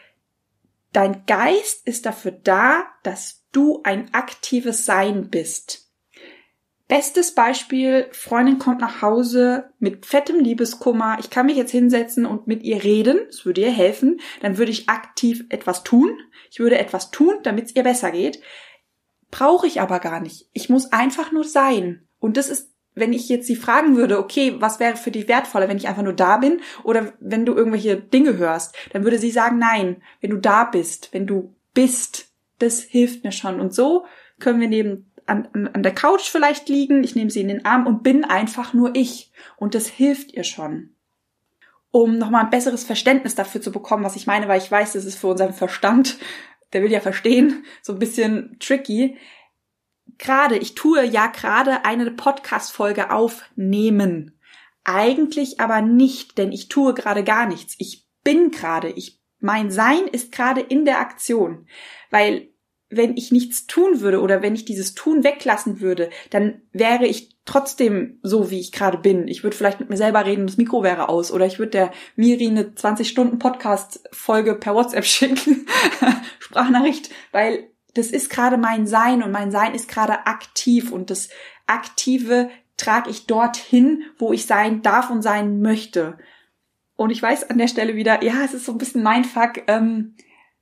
dein 0.93 1.25
Geist 1.25 1.87
ist 1.87 2.05
dafür 2.05 2.33
da, 2.33 2.85
dass 3.03 3.47
du 3.51 3.81
ein 3.85 4.13
aktives 4.13 4.85
Sein 4.85 5.31
bist. 5.31 5.89
Bestes 6.89 7.35
Beispiel, 7.35 8.09
Freundin 8.13 8.59
kommt 8.59 8.83
nach 8.83 9.01
Hause 9.01 9.71
mit 9.79 10.05
fettem 10.05 10.41
Liebeskummer. 10.41 11.17
Ich 11.19 11.31
kann 11.31 11.47
mich 11.47 11.57
jetzt 11.57 11.71
hinsetzen 11.71 12.27
und 12.27 12.47
mit 12.47 12.63
ihr 12.63 12.85
reden. 12.85 13.19
Es 13.31 13.47
würde 13.47 13.63
ihr 13.63 13.71
helfen. 13.71 14.21
Dann 14.43 14.59
würde 14.59 14.73
ich 14.73 14.91
aktiv 14.91 15.45
etwas 15.49 15.85
tun. 15.85 16.19
Ich 16.51 16.61
würde 16.61 16.79
etwas 16.79 17.11
tun, 17.11 17.37
damit 17.45 17.67
es 17.67 17.77
ihr 17.77 17.83
besser 17.83 18.11
geht. 18.11 18.41
Brauche 19.31 19.67
ich 19.67 19.81
aber 19.81 20.01
gar 20.01 20.21
nicht. 20.21 20.49
Ich 20.53 20.69
muss 20.69 20.93
einfach 20.93 21.33
nur 21.33 21.45
sein. 21.45 22.07
Und 22.21 22.37
das 22.37 22.49
ist 22.49 22.73
wenn 23.01 23.13
ich 23.13 23.29
jetzt 23.29 23.47
sie 23.47 23.57
fragen 23.57 23.97
würde, 23.97 24.19
okay, 24.19 24.57
was 24.59 24.81
wäre 24.81 24.97
für 24.97 25.11
dich 25.11 25.29
wertvoller, 25.29 25.69
wenn 25.69 25.77
ich 25.77 25.89
einfach 25.89 26.03
nur 26.03 26.13
da 26.13 26.39
bin 26.39 26.61
oder 26.85 27.13
wenn 27.21 27.47
du 27.47 27.55
irgendwelche 27.55 27.97
Dinge 27.97 28.37
hörst, 28.37 28.75
dann 28.93 29.05
würde 29.05 29.19
sie 29.19 29.31
sagen, 29.31 29.59
nein, 29.59 30.03
wenn 30.21 30.31
du 30.31 30.39
da 30.39 30.65
bist, 30.65 31.13
wenn 31.13 31.27
du 31.27 31.55
bist, 31.75 32.29
das 32.59 32.81
hilft 32.81 33.25
mir 33.25 33.33
schon. 33.33 33.61
Und 33.61 33.75
so 33.75 34.05
können 34.39 34.61
wir 34.61 34.69
neben 34.69 35.11
an, 35.27 35.49
an 35.73 35.83
der 35.83 35.95
Couch 35.95 36.29
vielleicht 36.29 36.69
liegen, 36.69 37.05
ich 37.05 37.15
nehme 37.15 37.31
sie 37.31 37.41
in 37.41 37.49
den 37.49 37.65
Arm 37.65 37.87
und 37.87 38.03
bin 38.03 38.25
einfach 38.25 38.73
nur 38.73 38.95
ich. 38.95 39.31
Und 39.57 39.75
das 39.75 39.87
hilft 39.87 40.33
ihr 40.33 40.45
schon. 40.45 40.91
Um 41.91 42.19
nochmal 42.19 42.45
ein 42.45 42.51
besseres 42.51 42.85
Verständnis 42.85 43.35
dafür 43.35 43.61
zu 43.61 43.73
bekommen, 43.73 44.05
was 44.05 44.17
ich 44.17 44.27
meine, 44.27 44.49
weil 44.49 44.59
ich 44.59 44.71
weiß, 44.71 44.93
das 44.95 45.05
ist 45.05 45.19
für 45.19 45.29
unseren 45.29 45.53
Verstand, 45.53 46.19
der 46.73 46.83
will 46.83 46.91
ja 46.91 47.01
verstehen, 47.01 47.65
so 47.83 47.93
ein 47.93 47.99
bisschen 47.99 48.57
tricky 48.61 49.17
gerade, 50.17 50.57
ich 50.57 50.75
tue 50.75 51.05
ja 51.05 51.27
gerade 51.27 51.85
eine 51.85 52.11
Podcast-Folge 52.11 53.11
aufnehmen. 53.11 54.39
Eigentlich 54.85 55.61
aber 55.61 55.83
nicht, 55.83 56.39
denn 56.39 56.53
ich 56.53 56.69
tue 56.69 56.95
gerade 56.95 57.25
gar 57.25 57.47
nichts. 57.47 57.75
Ich 57.79 58.09
bin 58.25 58.51
gerade, 58.51 58.91
ich, 58.91 59.21
mein 59.41 59.71
Sein 59.71 60.07
ist 60.11 60.33
gerade 60.33 60.61
in 60.61 60.85
der 60.85 61.01
Aktion. 61.01 61.67
Weil 62.11 62.49
wenn 62.91 63.17
ich 63.17 63.33
nichts 63.33 63.67
tun 63.67 64.01
würde 64.01 64.21
oder 64.21 64.43
wenn 64.43 64.55
ich 64.55 64.65
dieses 64.65 64.95
Tun 64.95 65.23
weglassen 65.23 65.81
würde, 65.81 66.09
dann 66.31 66.63
wäre 66.73 67.07
ich 67.07 67.37
trotzdem 67.45 68.19
so, 68.23 68.51
wie 68.51 68.61
ich 68.61 68.73
gerade 68.73 68.99
bin. 68.99 69.29
Ich 69.29 69.43
würde 69.43 69.57
vielleicht 69.57 69.81
mit 69.81 69.91
mir 69.91 69.97
selber 69.97 70.25
reden, 70.25 70.47
das 70.47 70.57
Mikro 70.57 70.83
wäre 70.83 71.09
aus. 71.09 71.31
Oder 71.31 71.47
ich 71.47 71.59
würde 71.59 71.71
der 71.73 71.93
Miri 72.17 72.47
eine 72.47 72.65
20-Stunden-Podcast-Folge 72.71 74.55
per 74.55 74.75
WhatsApp 74.75 75.05
schicken, 75.07 75.67
Sprachnachricht, 76.39 77.11
weil 77.33 77.71
das 77.95 78.09
ist 78.09 78.31
gerade 78.31 78.57
mein 78.57 78.87
Sein 78.87 79.23
und 79.23 79.33
mein 79.33 79.51
Sein 79.51 79.75
ist 79.75 79.89
gerade 79.89 80.27
aktiv 80.27 80.93
und 80.93 81.11
das 81.11 81.29
Aktive 81.67 82.51
trage 82.77 83.11
ich 83.11 83.27
dorthin, 83.27 84.05
wo 84.19 84.33
ich 84.33 84.47
sein 84.47 84.83
darf 84.83 85.11
und 85.11 85.23
sein 85.23 85.61
möchte. 85.61 86.19
Und 86.97 87.11
ich 87.11 87.23
weiß 87.23 87.51
an 87.51 87.59
der 87.59 87.69
Stelle 87.69 87.97
wieder, 87.97 88.23
ja, 88.23 88.45
es 88.45 88.55
ist 88.55 88.65
so 88.65 88.73
ein 88.73 88.79
bisschen 88.79 89.03
mein 89.03 89.25
Fuck. 89.25 89.63
Ähm, 89.67 90.15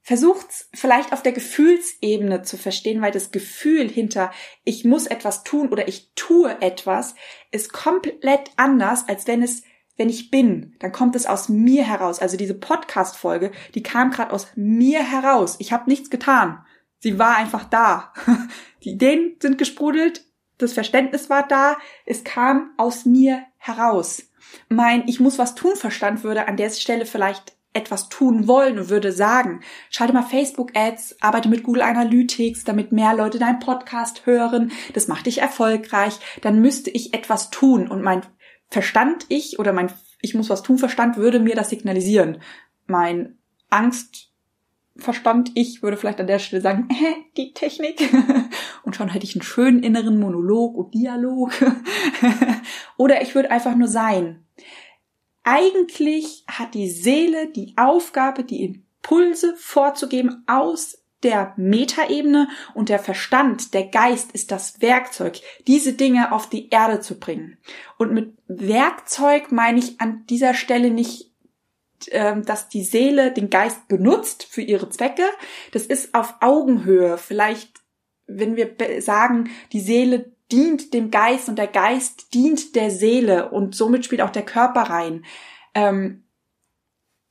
Versucht's 0.09 0.69
vielleicht 0.73 1.13
auf 1.13 1.25
der 1.25 1.33
Gefühlsebene 1.33 2.43
zu 2.43 2.57
verstehen, 2.57 3.03
weil 3.03 3.11
das 3.11 3.33
Gefühl 3.33 3.89
hinter 3.89 4.31
ich 4.63 4.85
muss 4.85 5.09
etwas 5.09 5.43
tun 5.43 5.71
oder 5.71 5.89
ich 5.89 6.13
tue 6.15 6.63
etwas 6.63 7.17
ist 7.51 7.73
komplett 7.73 8.53
anders, 8.55 9.09
als 9.09 9.27
wenn 9.27 9.43
es 9.43 9.65
wenn 9.97 10.09
ich 10.09 10.31
bin, 10.31 10.77
dann 10.79 10.93
kommt 10.93 11.17
es 11.17 11.27
aus 11.27 11.49
mir 11.49 11.83
heraus. 11.83 12.21
Also 12.21 12.37
diese 12.37 12.55
Podcast 12.55 13.17
Folge, 13.17 13.51
die 13.75 13.83
kam 13.83 14.13
gerade 14.13 14.33
aus 14.33 14.47
mir 14.55 15.03
heraus. 15.03 15.57
Ich 15.59 15.73
habe 15.73 15.91
nichts 15.91 16.09
getan. 16.09 16.65
Sie 16.99 17.19
war 17.19 17.37
einfach 17.37 17.65
da. 17.65 18.13
Die 18.85 18.91
Ideen 18.91 19.37
sind 19.41 19.59
gesprudelt, 19.59 20.25
das 20.59 20.73
Verständnis 20.73 21.29
war 21.29 21.47
da, 21.47 21.77
es 22.07 22.25
kam 22.25 22.71
aus 22.79 23.05
mir 23.05 23.45
heraus. 23.59 24.23
Mein 24.69 25.07
ich 25.07 25.21
muss 25.21 25.39
was 25.39 25.55
tun 25.55 25.77
Verstand 25.77 26.25
würde 26.25 26.49
an 26.49 26.57
der 26.57 26.71
Stelle 26.71 27.05
vielleicht 27.05 27.57
etwas 27.75 28.09
tun 28.09 28.49
wollen 28.49 28.79
und 28.79 28.89
würde 28.89 29.13
sagen, 29.13 29.61
schalte 29.91 30.15
mal 30.15 30.23
Facebook-Ads, 30.23 31.17
arbeite 31.21 31.51
mit 31.51 31.63
Google 31.63 31.83
Analytics, 31.83 32.65
damit 32.65 32.91
mehr 32.91 33.15
Leute 33.15 33.39
deinen 33.39 33.59
Podcast 33.59 34.25
hören, 34.25 34.73
das 34.95 35.09
macht 35.09 35.27
dich 35.27 35.39
erfolgreich, 35.43 36.19
dann 36.41 36.61
müsste 36.63 36.91
ich 36.91 37.13
etwas 37.13 37.51
tun 37.51 37.87
und 37.89 38.03
mein 38.03 38.23
Verstand 38.69 39.27
ich 39.29 39.59
oder 39.59 39.73
mein 39.73 39.93
ich 40.23 40.35
muss 40.35 40.49
was 40.49 40.63
tun 40.63 40.79
Verstand 40.79 41.19
würde 41.19 41.39
mir 41.39 41.55
das 41.55 41.69
signalisieren. 41.69 42.41
Mein 42.87 43.39
Angstverstand 44.97 45.53
ich 45.55 45.83
würde 45.83 45.97
vielleicht 45.97 46.21
an 46.21 46.27
der 46.27 46.39
Stelle 46.39 46.63
sagen, 46.63 46.89
äh, 46.91 47.15
die 47.37 47.53
Technik. 47.53 48.01
und 48.85 48.97
schon 48.97 49.09
hätte 49.09 49.25
ich 49.25 49.35
einen 49.35 49.43
schönen 49.43 49.83
inneren 49.83 50.19
Monolog 50.19 50.77
und 50.77 50.95
Dialog. 50.95 51.53
Oder 52.97 53.23
ich 53.23 53.35
würde 53.35 53.51
einfach 53.51 53.77
nur 53.77 53.89
sein 53.89 54.47
eigentlich 55.47 56.45
hat 56.49 56.75
die 56.75 56.91
Seele 56.91 57.47
die 57.47 57.75
Aufgabe, 57.77 58.43
die 58.43 58.65
Impulse 58.65 59.55
vorzugeben 59.57 60.43
aus 60.49 61.05
der 61.23 61.55
Metaebene 61.57 62.49
und 62.75 62.89
der 62.89 62.99
Verstand, 62.99 63.73
der 63.73 63.87
Geist 63.87 64.33
ist 64.33 64.51
das 64.51 64.83
Werkzeug, 64.83 65.41
diese 65.69 65.93
Dinge 65.93 66.33
auf 66.33 66.49
die 66.49 66.69
Erde 66.71 67.01
zu 67.01 67.19
bringen. 67.19 67.59
Und 67.97 68.13
mit 68.13 68.35
Werkzeug 68.49 69.53
meine 69.53 69.79
ich 69.79 70.01
an 70.01 70.27
dieser 70.27 70.53
Stelle 70.53 70.91
nicht, 70.91 71.26
dass 72.11 72.69
die 72.69 72.83
Seele 72.83 73.33
den 73.33 73.51
Geist 73.51 73.89
benutzt 73.89 74.45
für 74.45 74.63
ihre 74.63 74.89
Zwecke. 74.91 75.25
Das 75.73 75.87
ist 75.87 76.15
auf 76.15 76.35
Augenhöhe. 76.41 77.19
Vielleicht, 77.19 77.81
wenn 78.27 78.57
wir 78.57 78.77
sagen, 79.01 79.51
die 79.73 79.81
Seele 79.81 80.33
dient 80.53 80.95
dem 80.95 81.11
Geist 81.11 81.49
und 81.49 81.59
der 81.59 81.67
Geist 81.67 82.35
dient 82.35 82.77
der 82.77 82.91
Seele 82.91 83.51
und 83.51 83.75
somit 83.75 84.05
spielt 84.05 84.23
auch 84.23 84.31
der 84.31 84.45
Körper 84.45 84.83
rein. 84.83 85.25
Ähm, 85.75 86.25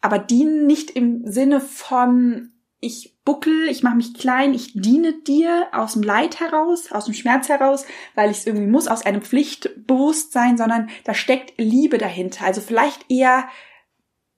aber 0.01 0.19
dienen 0.19 0.67
nicht 0.67 0.91
im 0.91 1.25
Sinne 1.25 1.62
von 1.62 2.51
ich 2.79 3.17
buckel, 3.25 3.67
ich 3.69 3.81
mache 3.81 3.95
mich 3.95 4.13
klein, 4.13 4.53
ich 4.53 4.74
diene 4.74 5.13
dir 5.13 5.67
aus 5.72 5.93
dem 5.93 6.03
Leid 6.03 6.39
heraus, 6.39 6.91
aus 6.91 7.05
dem 7.05 7.15
Schmerz 7.15 7.50
heraus, 7.50 7.86
weil 8.13 8.29
ich 8.29 8.38
es 8.38 8.45
irgendwie 8.45 8.67
muss, 8.67 8.88
aus 8.88 9.03
einem 9.03 9.24
Pflichtbewusstsein, 9.24 10.57
sondern 10.57 10.89
da 11.03 11.15
steckt 11.15 11.53
Liebe 11.57 11.98
dahinter. 11.98 12.45
Also 12.45 12.62
vielleicht 12.62 13.10
eher 13.10 13.48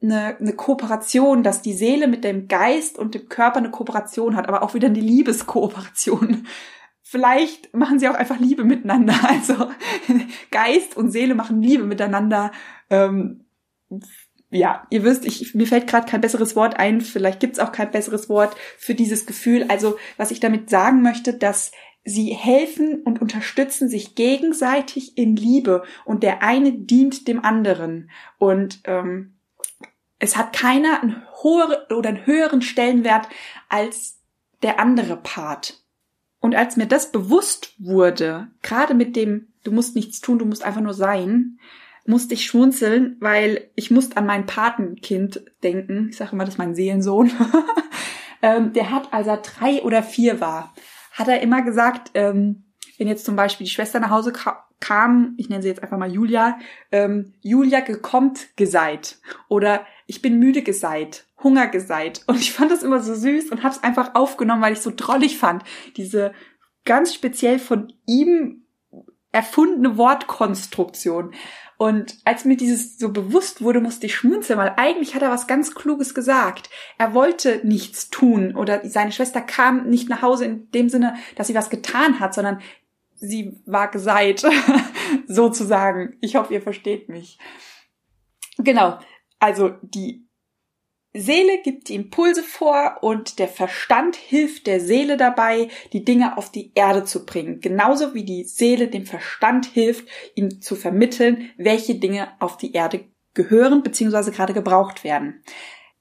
eine, 0.02 0.38
eine 0.38 0.54
Kooperation, 0.54 1.44
dass 1.44 1.62
die 1.62 1.74
Seele 1.74 2.08
mit 2.08 2.24
dem 2.24 2.48
Geist 2.48 3.00
und 3.00 3.16
dem 3.16 3.30
Körper 3.30 3.58
eine 3.58 3.72
Kooperation 3.72 4.36
hat, 4.36 4.48
aber 4.48 4.64
auch 4.64 4.74
wieder 4.74 4.88
eine 4.88 5.00
Liebeskooperation 5.00 6.48
vielleicht 7.10 7.74
machen 7.74 8.00
sie 8.00 8.10
auch 8.10 8.16
einfach 8.16 8.40
Liebe 8.40 8.64
miteinander. 8.64 9.16
Also 9.24 9.72
Geist 10.52 10.98
und 10.98 11.12
Seele 11.12 11.36
machen 11.36 11.62
Liebe 11.62 11.86
miteinander. 11.86 12.52
Ähm, 12.90 13.46
ja, 14.50 14.88
ihr 14.90 15.04
wisst, 15.04 15.26
ich, 15.26 15.56
mir 15.56 15.68
fällt 15.68 15.88
gerade 15.88 16.10
kein 16.10 16.22
besseres 16.22 16.56
Wort 16.56 16.78
ein, 16.80 17.02
vielleicht 17.02 17.40
gibt's 17.40 17.60
auch 17.60 17.72
kein 17.72 17.92
besseres 17.92 18.30
Wort 18.30 18.56
für 18.78 18.96
dieses 18.96 19.26
Gefühl. 19.26 19.66
Also 19.70 19.98
was 20.18 20.32
ich 20.32 20.40
damit 20.40 20.70
sagen 20.70 21.02
möchte, 21.02 21.34
dass 21.34 21.72
sie 22.04 22.34
helfen 22.34 23.02
und 23.04 23.22
unterstützen 23.22 23.90
sich 23.90 24.16
gegenseitig 24.16 25.18
in 25.18 25.36
Liebe 25.36 25.84
und 26.06 26.24
der 26.24 26.44
eine 26.44 26.72
dient 26.72 27.28
dem 27.28 27.44
anderen. 27.44 28.10
Und 28.38 28.80
ähm, 28.86 29.37
es 30.20 30.36
hat 30.36 30.54
keiner 30.54 31.02
einen 31.02 31.24
hohen 31.44 31.74
oder 31.96 32.10
einen 32.10 32.26
höheren 32.26 32.62
Stellenwert 32.62 33.28
als 33.70 34.20
der 34.64 34.80
andere 34.80 35.18
Part. 35.18 35.84
Und 36.40 36.56
als 36.56 36.78
mir 36.78 36.88
das 36.88 37.12
bewusst 37.12 37.74
wurde, 37.78 38.48
gerade 38.62 38.94
mit 38.94 39.16
dem, 39.16 39.48
du 39.64 39.72
musst 39.72 39.96
nichts 39.96 40.22
tun, 40.22 40.40
du 40.40 40.46
musst 40.46 40.64
einfach 40.64 40.82
nur 40.82 40.94
sein, 40.94 41.60
musste 42.06 42.34
ich 42.34 42.46
schmunzeln, 42.46 43.18
weil 43.20 43.70
ich 43.76 43.92
musste 43.92 44.18
an 44.18 44.26
mein 44.26 44.46
Patenkind 44.46 45.44
denken. 45.62 46.08
Ich 46.10 46.18
sage 46.18 46.32
immer, 46.32 46.46
das 46.46 46.56
ist 46.56 46.60
mein 46.60 46.74
Seelensohn. 46.74 47.32
ähm, 48.42 48.72
der 48.74 48.92
hat, 48.92 49.14
als 49.14 49.28
er 49.28 49.38
drei 49.38 49.82
oder 49.84 50.02
vier 50.02 50.40
war, 50.40 50.74
hat 51.12 51.28
er 51.28 51.42
immer 51.42 51.64
gesagt, 51.64 52.12
ähm, 52.14 52.64
wenn 52.98 53.08
jetzt 53.08 53.26
zum 53.26 53.36
Beispiel 53.36 53.66
die 53.66 53.72
Schwester 53.72 54.00
nach 54.00 54.10
Hause 54.10 54.32
kam, 54.80 55.34
ich 55.38 55.50
nenne 55.50 55.62
sie 55.62 55.70
jetzt 55.70 55.84
einfach 55.84 55.98
mal 55.98 56.12
Julia, 56.12 56.60
ähm, 56.92 57.34
Julia 57.42 57.80
gekommt 57.80 58.56
geseit 58.56 59.18
oder 59.50 59.86
ich 60.06 60.22
bin 60.22 60.40
müde 60.40 60.62
geseit 60.62 61.28
Hunger 61.44 61.68
geseit. 61.68 62.22
Und 62.28 62.40
ich 62.40 62.52
fand 62.52 62.72
das 62.72 62.84
immer 62.84 63.02
so 63.02 63.14
süß 63.14 63.52
und 63.52 63.64
habe 63.64 63.76
es 63.76 63.84
einfach 63.84 64.16
aufgenommen, 64.16 64.62
weil 64.62 64.74
ich 64.74 64.82
so 64.82 64.92
drollig 64.96 65.38
fand. 65.38 65.64
Diese 65.96 66.34
ganz 66.86 67.14
speziell 67.14 67.60
von 67.60 67.94
ihm 68.06 68.64
erfundene 69.32 69.98
Wortkonstruktion. 69.98 71.34
Und 71.78 72.18
als 72.26 72.44
mir 72.44 72.58
dieses 72.58 72.98
so 72.98 73.10
bewusst 73.14 73.62
wurde, 73.62 73.82
musste 73.82 74.08
ich 74.08 74.16
schmunzeln, 74.16 74.58
weil 74.58 74.74
eigentlich 74.78 75.14
hat 75.14 75.22
er 75.22 75.30
was 75.30 75.46
ganz 75.46 75.76
Kluges 75.76 76.16
gesagt. 76.16 76.72
Er 76.98 77.14
wollte 77.14 77.62
nichts 77.64 78.10
tun 78.10 78.56
oder 78.56 78.82
seine 78.84 79.12
Schwester 79.12 79.42
kam 79.42 79.88
nicht 79.88 80.10
nach 80.10 80.24
Hause 80.24 80.46
in 80.46 80.72
dem 80.72 80.90
Sinne, 80.90 81.16
dass 81.36 81.48
sie 81.48 81.56
was 81.56 81.70
getan 81.70 82.20
hat, 82.20 82.34
sondern 82.34 82.62
sie 83.18 83.60
war 83.66 83.90
geseit, 83.90 84.46
sozusagen. 85.28 86.18
Ich 86.22 86.36
hoffe, 86.36 86.54
ihr 86.54 86.62
versteht 86.62 87.10
mich. 87.10 87.38
Genau. 88.58 89.00
Also 89.40 89.76
die 89.82 90.28
Seele 91.14 91.62
gibt 91.64 91.90
die 91.90 91.96
Impulse 91.96 92.44
vor 92.44 92.98
und 93.02 93.40
der 93.40 93.48
Verstand 93.48 94.16
hilft 94.16 94.68
der 94.68 94.80
Seele 94.80 95.18
dabei, 95.18 95.70
die 95.94 96.04
Dinge 96.04 96.38
auf 96.38 96.52
die 96.52 96.72
Erde 96.76 97.06
zu 97.06 97.26
bringen. 97.26 97.60
Genauso 97.60 98.14
wie 98.14 98.24
die 98.24 98.44
Seele 98.44 98.88
dem 98.88 99.06
Verstand 99.06 99.66
hilft, 99.66 100.08
ihm 100.36 100.62
zu 100.62 100.76
vermitteln, 100.76 101.50
welche 101.58 101.96
Dinge 101.96 102.30
auf 102.40 102.58
die 102.58 102.74
Erde 102.74 103.06
gehören 103.34 103.84
bzw. 103.84 104.32
gerade 104.32 104.54
gebraucht 104.54 105.04
werden. 105.04 105.44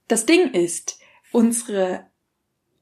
Das 0.08 0.26
Ding 0.26 0.50
ist, 0.52 1.00
unsere 1.32 2.11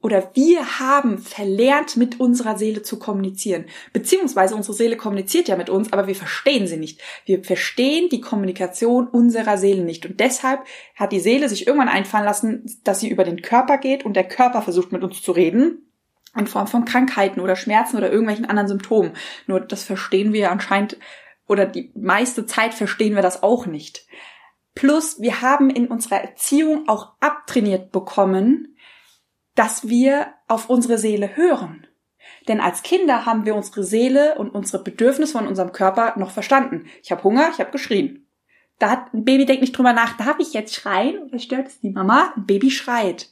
oder 0.05 0.29
wir 0.35 0.79
haben 0.79 1.17
verlernt, 1.17 1.97
mit 1.97 2.19
unserer 2.19 2.59
Seele 2.59 2.83
zu 2.83 2.99
kommunizieren. 2.99 3.65
Beziehungsweise 3.91 4.55
unsere 4.55 4.75
Seele 4.75 4.97
kommuniziert 4.97 5.47
ja 5.47 5.55
mit 5.55 5.67
uns, 5.67 5.91
aber 5.91 6.05
wir 6.05 6.13
verstehen 6.13 6.67
sie 6.67 6.77
nicht. 6.77 7.01
Wir 7.25 7.43
verstehen 7.43 8.09
die 8.09 8.21
Kommunikation 8.21 9.07
unserer 9.07 9.57
Seele 9.57 9.81
nicht. 9.81 10.05
Und 10.05 10.19
deshalb 10.19 10.63
hat 10.93 11.11
die 11.11 11.19
Seele 11.19 11.49
sich 11.49 11.65
irgendwann 11.65 11.89
einfallen 11.89 12.23
lassen, 12.23 12.79
dass 12.83 12.99
sie 12.99 13.09
über 13.09 13.23
den 13.23 13.41
Körper 13.41 13.79
geht 13.79 14.05
und 14.05 14.15
der 14.15 14.27
Körper 14.27 14.61
versucht 14.61 14.91
mit 14.91 15.03
uns 15.03 15.23
zu 15.23 15.31
reden. 15.31 15.91
In 16.37 16.45
Form 16.45 16.67
von 16.67 16.85
Krankheiten 16.85 17.39
oder 17.39 17.55
Schmerzen 17.55 17.97
oder 17.97 18.11
irgendwelchen 18.11 18.45
anderen 18.45 18.67
Symptomen. 18.67 19.13
Nur 19.47 19.59
das 19.59 19.85
verstehen 19.85 20.33
wir 20.33 20.51
anscheinend 20.51 20.97
oder 21.47 21.65
die 21.65 21.91
meiste 21.95 22.45
Zeit 22.45 22.75
verstehen 22.75 23.15
wir 23.15 23.23
das 23.23 23.41
auch 23.41 23.65
nicht. 23.65 24.05
Plus, 24.75 25.19
wir 25.19 25.41
haben 25.41 25.71
in 25.71 25.87
unserer 25.87 26.21
Erziehung 26.21 26.87
auch 26.87 27.13
abtrainiert 27.21 27.91
bekommen, 27.91 28.74
dass 29.55 29.87
wir 29.87 30.27
auf 30.47 30.69
unsere 30.69 30.97
Seele 30.97 31.35
hören. 31.35 31.87
Denn 32.47 32.59
als 32.59 32.83
Kinder 32.83 33.25
haben 33.25 33.45
wir 33.45 33.55
unsere 33.55 33.83
Seele 33.83 34.35
und 34.37 34.49
unsere 34.49 34.83
Bedürfnisse 34.83 35.33
von 35.33 35.47
unserem 35.47 35.71
Körper 35.71 36.13
noch 36.17 36.31
verstanden. 36.31 36.85
Ich 37.01 37.11
habe 37.11 37.23
Hunger, 37.23 37.49
ich 37.51 37.59
habe 37.59 37.71
geschrien. 37.71 38.27
Da 38.77 38.89
hat 38.89 39.13
ein 39.13 39.23
Baby 39.23 39.45
denkt 39.45 39.61
nicht 39.61 39.77
drüber 39.77 39.93
nach, 39.93 40.17
darf 40.17 40.37
ich 40.39 40.53
jetzt 40.53 40.75
schreien 40.75 41.23
oder 41.23 41.39
stört 41.39 41.67
es 41.67 41.79
die 41.79 41.91
Mama? 41.91 42.33
Ein 42.35 42.45
Baby 42.45 42.71
schreit. 42.71 43.29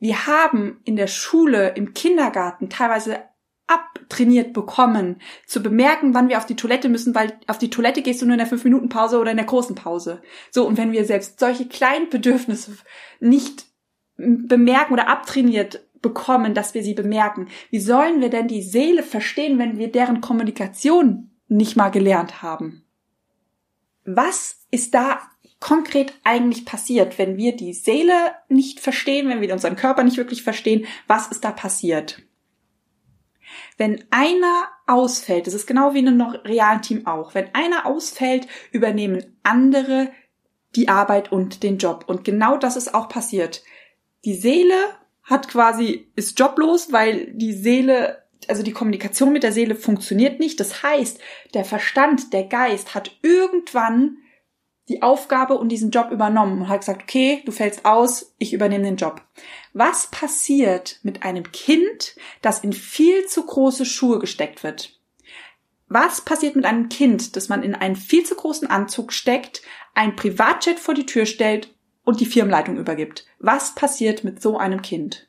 Wir 0.00 0.26
haben 0.26 0.80
in 0.84 0.96
der 0.96 1.06
Schule, 1.06 1.70
im 1.76 1.94
Kindergarten 1.94 2.68
teilweise 2.68 3.20
abtrainiert 3.68 4.52
bekommen, 4.52 5.22
zu 5.46 5.62
bemerken, 5.62 6.14
wann 6.14 6.28
wir 6.28 6.38
auf 6.38 6.46
die 6.46 6.56
Toilette 6.56 6.88
müssen, 6.88 7.14
weil 7.14 7.38
auf 7.46 7.58
die 7.58 7.70
Toilette 7.70 8.02
gehst 8.02 8.20
du 8.20 8.26
nur 8.26 8.34
in 8.34 8.38
der 8.38 8.48
5-Minuten-Pause 8.48 9.18
oder 9.18 9.30
in 9.30 9.36
der 9.36 9.46
großen 9.46 9.76
Pause. 9.76 10.20
So, 10.50 10.66
und 10.66 10.76
wenn 10.76 10.92
wir 10.92 11.04
selbst 11.04 11.38
solche 11.38 11.68
kleinen 11.68 12.10
Bedürfnisse 12.10 12.76
nicht 13.20 13.66
bemerken 14.22 14.92
oder 14.92 15.08
abtrainiert 15.08 15.84
bekommen, 16.00 16.54
dass 16.54 16.74
wir 16.74 16.82
sie 16.82 16.94
bemerken. 16.94 17.48
Wie 17.70 17.80
sollen 17.80 18.20
wir 18.20 18.28
denn 18.28 18.48
die 18.48 18.62
Seele 18.62 19.02
verstehen, 19.02 19.58
wenn 19.58 19.78
wir 19.78 19.90
deren 19.90 20.20
Kommunikation 20.20 21.30
nicht 21.48 21.76
mal 21.76 21.90
gelernt 21.90 22.42
haben? 22.42 22.84
Was 24.04 24.66
ist 24.70 24.94
da 24.94 25.20
konkret 25.60 26.12
eigentlich 26.24 26.64
passiert, 26.64 27.18
wenn 27.18 27.36
wir 27.36 27.54
die 27.54 27.72
Seele 27.72 28.32
nicht 28.48 28.80
verstehen, 28.80 29.28
wenn 29.28 29.40
wir 29.40 29.52
unseren 29.52 29.76
Körper 29.76 30.02
nicht 30.02 30.16
wirklich 30.16 30.42
verstehen? 30.42 30.86
Was 31.06 31.28
ist 31.28 31.44
da 31.44 31.52
passiert? 31.52 32.20
Wenn 33.76 34.04
einer 34.10 34.68
ausfällt, 34.86 35.46
das 35.46 35.54
ist 35.54 35.66
genau 35.66 35.94
wie 35.94 36.00
in 36.00 36.08
einem 36.08 36.22
realen 36.22 36.82
Team 36.82 37.06
auch, 37.06 37.34
wenn 37.34 37.54
einer 37.54 37.86
ausfällt, 37.86 38.48
übernehmen 38.72 39.38
andere 39.42 40.10
die 40.74 40.88
Arbeit 40.88 41.30
und 41.30 41.62
den 41.62 41.78
Job. 41.78 42.04
Und 42.06 42.24
genau 42.24 42.56
das 42.56 42.76
ist 42.76 42.94
auch 42.94 43.08
passiert. 43.08 43.62
Die 44.24 44.34
Seele 44.34 44.76
hat 45.22 45.48
quasi, 45.48 46.10
ist 46.16 46.38
joblos, 46.38 46.92
weil 46.92 47.32
die 47.32 47.52
Seele, 47.52 48.22
also 48.48 48.62
die 48.62 48.72
Kommunikation 48.72 49.32
mit 49.32 49.42
der 49.42 49.52
Seele 49.52 49.74
funktioniert 49.74 50.40
nicht. 50.40 50.60
Das 50.60 50.82
heißt, 50.82 51.20
der 51.54 51.64
Verstand, 51.64 52.32
der 52.32 52.44
Geist 52.44 52.94
hat 52.94 53.16
irgendwann 53.22 54.18
die 54.88 55.02
Aufgabe 55.02 55.54
und 55.54 55.68
diesen 55.68 55.90
Job 55.90 56.10
übernommen 56.10 56.62
und 56.62 56.68
hat 56.68 56.80
gesagt, 56.80 57.02
okay, 57.02 57.42
du 57.46 57.52
fällst 57.52 57.84
aus, 57.84 58.34
ich 58.38 58.52
übernehme 58.52 58.84
den 58.84 58.96
Job. 58.96 59.22
Was 59.72 60.08
passiert 60.08 60.98
mit 61.02 61.22
einem 61.22 61.50
Kind, 61.52 62.16
das 62.42 62.60
in 62.60 62.72
viel 62.72 63.26
zu 63.26 63.46
große 63.46 63.86
Schuhe 63.86 64.18
gesteckt 64.18 64.64
wird? 64.64 64.98
Was 65.88 66.22
passiert 66.22 66.56
mit 66.56 66.64
einem 66.64 66.88
Kind, 66.88 67.36
das 67.36 67.48
man 67.48 67.62
in 67.62 67.74
einen 67.74 67.96
viel 67.96 68.24
zu 68.24 68.34
großen 68.34 68.68
Anzug 68.68 69.12
steckt, 69.12 69.62
ein 69.94 70.16
Privatjet 70.16 70.80
vor 70.80 70.94
die 70.94 71.06
Tür 71.06 71.26
stellt 71.26 71.72
und 72.04 72.20
die 72.20 72.26
Firmenleitung 72.26 72.76
übergibt. 72.76 73.26
Was 73.38 73.74
passiert 73.74 74.24
mit 74.24 74.42
so 74.42 74.58
einem 74.58 74.82
Kind? 74.82 75.28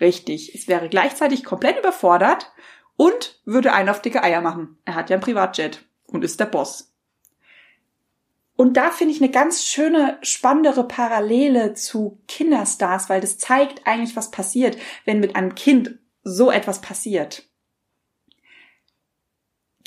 Richtig, 0.00 0.54
es 0.54 0.68
wäre 0.68 0.88
gleichzeitig 0.88 1.44
komplett 1.44 1.78
überfordert 1.78 2.52
und 2.96 3.40
würde 3.44 3.72
einen 3.72 3.88
auf 3.88 4.02
dicke 4.02 4.22
Eier 4.22 4.40
machen. 4.40 4.78
Er 4.84 4.94
hat 4.94 5.10
ja 5.10 5.16
ein 5.16 5.22
Privatjet 5.22 5.84
und 6.06 6.24
ist 6.24 6.38
der 6.38 6.46
Boss. 6.46 6.92
Und 8.56 8.76
da 8.76 8.90
finde 8.90 9.14
ich 9.14 9.22
eine 9.22 9.30
ganz 9.30 9.64
schöne, 9.64 10.18
spannendere 10.20 10.86
Parallele 10.86 11.74
zu 11.74 12.20
Kinderstars, 12.26 13.08
weil 13.08 13.20
das 13.20 13.38
zeigt 13.38 13.86
eigentlich, 13.86 14.16
was 14.16 14.32
passiert, 14.32 14.76
wenn 15.04 15.20
mit 15.20 15.36
einem 15.36 15.54
Kind 15.54 15.98
so 16.24 16.50
etwas 16.50 16.80
passiert. 16.80 17.47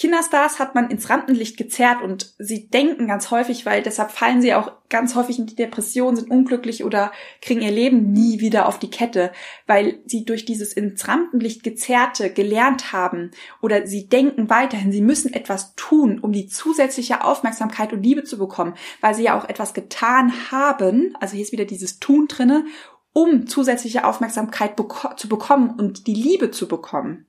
Kinderstars 0.01 0.57
hat 0.57 0.73
man 0.73 0.89
ins 0.89 1.11
Rampenlicht 1.11 1.57
gezerrt 1.57 2.01
und 2.01 2.33
sie 2.39 2.67
denken 2.67 3.05
ganz 3.05 3.29
häufig, 3.29 3.67
weil 3.67 3.83
deshalb 3.83 4.09
fallen 4.09 4.41
sie 4.41 4.55
auch 4.55 4.71
ganz 4.89 5.13
häufig 5.13 5.37
in 5.37 5.45
die 5.45 5.55
Depression, 5.55 6.15
sind 6.15 6.31
unglücklich 6.31 6.83
oder 6.83 7.11
kriegen 7.39 7.61
ihr 7.61 7.69
Leben 7.69 8.11
nie 8.11 8.39
wieder 8.39 8.67
auf 8.67 8.79
die 8.79 8.89
Kette, 8.89 9.31
weil 9.67 9.99
sie 10.07 10.25
durch 10.25 10.43
dieses 10.43 10.73
ins 10.73 11.07
Rampenlicht 11.07 11.61
gezerrte 11.61 12.31
gelernt 12.31 12.93
haben 12.93 13.29
oder 13.61 13.85
sie 13.85 14.09
denken 14.09 14.49
weiterhin, 14.49 14.91
sie 14.91 15.03
müssen 15.03 15.35
etwas 15.35 15.75
tun, 15.75 16.17
um 16.17 16.31
die 16.31 16.47
zusätzliche 16.47 17.23
Aufmerksamkeit 17.23 17.93
und 17.93 18.01
Liebe 18.01 18.23
zu 18.23 18.39
bekommen, 18.39 18.73
weil 19.01 19.13
sie 19.13 19.25
ja 19.25 19.39
auch 19.39 19.47
etwas 19.47 19.75
getan 19.75 20.33
haben, 20.49 21.15
also 21.19 21.35
hier 21.35 21.43
ist 21.43 21.51
wieder 21.51 21.65
dieses 21.65 21.99
Tun 21.99 22.25
drinne, 22.27 22.65
um 23.13 23.45
zusätzliche 23.45 24.03
Aufmerksamkeit 24.03 24.75
beko 24.75 25.13
zu 25.15 25.29
bekommen 25.29 25.69
und 25.77 26.07
die 26.07 26.15
Liebe 26.15 26.49
zu 26.49 26.67
bekommen. 26.67 27.27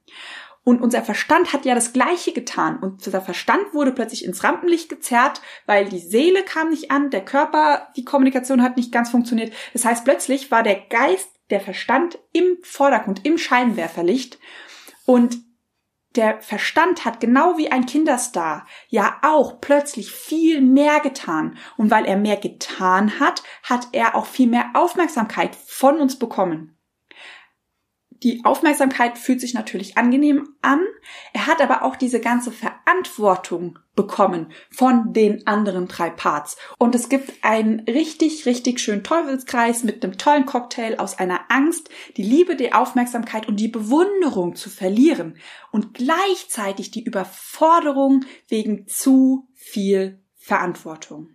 Und 0.64 0.80
unser 0.80 1.02
Verstand 1.02 1.52
hat 1.52 1.64
ja 1.64 1.74
das 1.74 1.92
Gleiche 1.92 2.32
getan. 2.32 2.78
Und 2.78 3.04
unser 3.06 3.20
Verstand 3.20 3.74
wurde 3.74 3.92
plötzlich 3.92 4.24
ins 4.24 4.44
Rampenlicht 4.44 4.88
gezerrt, 4.88 5.40
weil 5.66 5.88
die 5.88 5.98
Seele 5.98 6.44
kam 6.44 6.70
nicht 6.70 6.90
an, 6.90 7.10
der 7.10 7.24
Körper, 7.24 7.88
die 7.96 8.04
Kommunikation 8.04 8.62
hat 8.62 8.76
nicht 8.76 8.92
ganz 8.92 9.10
funktioniert. 9.10 9.52
Das 9.72 9.84
heißt, 9.84 10.04
plötzlich 10.04 10.50
war 10.50 10.62
der 10.62 10.76
Geist, 10.76 11.28
der 11.50 11.60
Verstand 11.60 12.18
im 12.32 12.58
Vordergrund, 12.62 13.26
im 13.26 13.38
Scheinwerferlicht. 13.38 14.38
Und 15.04 15.38
der 16.14 16.40
Verstand 16.42 17.04
hat 17.04 17.20
genau 17.20 17.56
wie 17.56 17.72
ein 17.72 17.86
Kinderstar 17.86 18.66
ja 18.88 19.18
auch 19.22 19.60
plötzlich 19.60 20.12
viel 20.12 20.60
mehr 20.60 21.00
getan. 21.00 21.56
Und 21.76 21.90
weil 21.90 22.04
er 22.04 22.16
mehr 22.16 22.36
getan 22.36 23.18
hat, 23.18 23.42
hat 23.62 23.88
er 23.92 24.14
auch 24.14 24.26
viel 24.26 24.46
mehr 24.46 24.70
Aufmerksamkeit 24.74 25.56
von 25.56 25.98
uns 25.98 26.18
bekommen. 26.18 26.71
Die 28.22 28.44
Aufmerksamkeit 28.44 29.18
fühlt 29.18 29.40
sich 29.40 29.52
natürlich 29.52 29.98
angenehm 29.98 30.54
an. 30.62 30.80
Er 31.32 31.48
hat 31.48 31.60
aber 31.60 31.82
auch 31.82 31.96
diese 31.96 32.20
ganze 32.20 32.52
Verantwortung 32.52 33.80
bekommen 33.96 34.52
von 34.70 35.12
den 35.12 35.46
anderen 35.46 35.88
drei 35.88 36.08
Parts. 36.08 36.56
Und 36.78 36.94
es 36.94 37.08
gibt 37.08 37.32
einen 37.42 37.80
richtig, 37.80 38.46
richtig 38.46 38.78
schönen 38.78 39.02
Teufelskreis 39.02 39.82
mit 39.82 40.04
einem 40.04 40.18
tollen 40.18 40.46
Cocktail 40.46 40.98
aus 40.98 41.18
einer 41.18 41.40
Angst, 41.48 41.90
die 42.16 42.22
Liebe, 42.22 42.54
die 42.54 42.72
Aufmerksamkeit 42.72 43.48
und 43.48 43.56
die 43.56 43.68
Bewunderung 43.68 44.54
zu 44.54 44.70
verlieren 44.70 45.36
und 45.72 45.94
gleichzeitig 45.94 46.92
die 46.92 47.02
Überforderung 47.02 48.24
wegen 48.48 48.86
zu 48.86 49.48
viel 49.54 50.20
Verantwortung. 50.36 51.30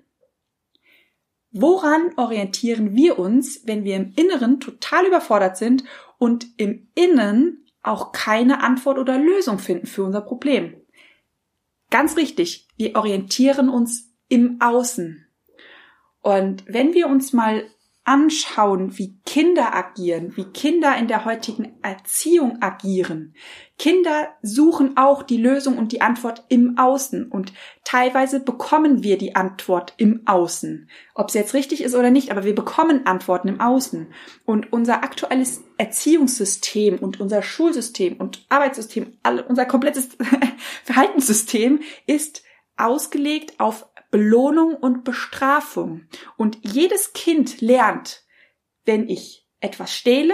Woran 1.51 2.11
orientieren 2.17 2.95
wir 2.95 3.17
uns, 3.17 3.61
wenn 3.65 3.83
wir 3.83 3.95
im 3.95 4.13
Inneren 4.15 4.59
total 4.59 5.07
überfordert 5.07 5.57
sind 5.57 5.83
und 6.17 6.47
im 6.57 6.89
Innen 6.95 7.65
auch 7.83 8.11
keine 8.11 8.63
Antwort 8.63 8.97
oder 8.97 9.17
Lösung 9.17 9.59
finden 9.59 9.87
für 9.87 10.03
unser 10.03 10.21
Problem. 10.21 10.81
Ganz 11.89 12.17
richtig, 12.17 12.67
wir 12.75 12.95
orientieren 12.95 13.69
uns 13.69 14.13
im 14.27 14.59
Außen. 14.59 15.25
Und 16.21 16.65
wenn 16.67 16.93
wir 16.93 17.07
uns 17.07 17.31
mal 17.31 17.63
anschauen, 18.07 18.97
wie 18.97 19.19
Kinder 19.25 19.75
agieren, 19.75 20.37
wie 20.37 20.45
Kinder 20.45 20.97
in 20.97 21.09
der 21.09 21.25
heutigen 21.25 21.73
Erziehung 21.81 22.61
agieren. 22.61 23.35
Kinder 23.77 24.29
suchen 24.41 24.95
auch 24.95 25.23
die 25.23 25.35
Lösung 25.37 25.77
und 25.77 25.91
die 25.91 25.99
Antwort 25.99 26.45
im 26.47 26.77
Außen 26.77 27.29
und 27.29 27.51
teilweise 27.83 28.39
bekommen 28.39 29.03
wir 29.03 29.17
die 29.17 29.35
Antwort 29.35 29.93
im 29.97 30.21
Außen. 30.25 30.89
Ob 31.15 31.27
es 31.27 31.33
jetzt 31.33 31.53
richtig 31.53 31.83
ist 31.83 31.95
oder 31.95 32.09
nicht, 32.09 32.31
aber 32.31 32.45
wir 32.45 32.55
bekommen 32.55 33.05
Antworten 33.05 33.49
im 33.49 33.59
Außen. 33.59 34.07
Und 34.45 34.71
unser 34.71 35.03
aktuelles 35.03 35.65
Erziehungssystem 35.77 36.99
und 36.99 37.19
unser 37.19 37.41
Schulsystem 37.41 38.15
und 38.17 38.45
Arbeitssystem, 38.47 39.17
unser 39.49 39.65
komplettes 39.65 40.09
Verhaltenssystem 40.85 41.81
ist 42.05 42.41
ausgelegt 42.77 43.59
auf 43.59 43.85
Belohnung 44.17 44.73
und 44.73 45.03
Bestrafung. 45.03 46.07
Und 46.37 46.57
jedes 46.63 47.13
Kind 47.13 47.61
lernt, 47.61 48.23
wenn 48.83 49.07
ich 49.07 49.47
etwas 49.59 49.95
stehle, 49.95 50.33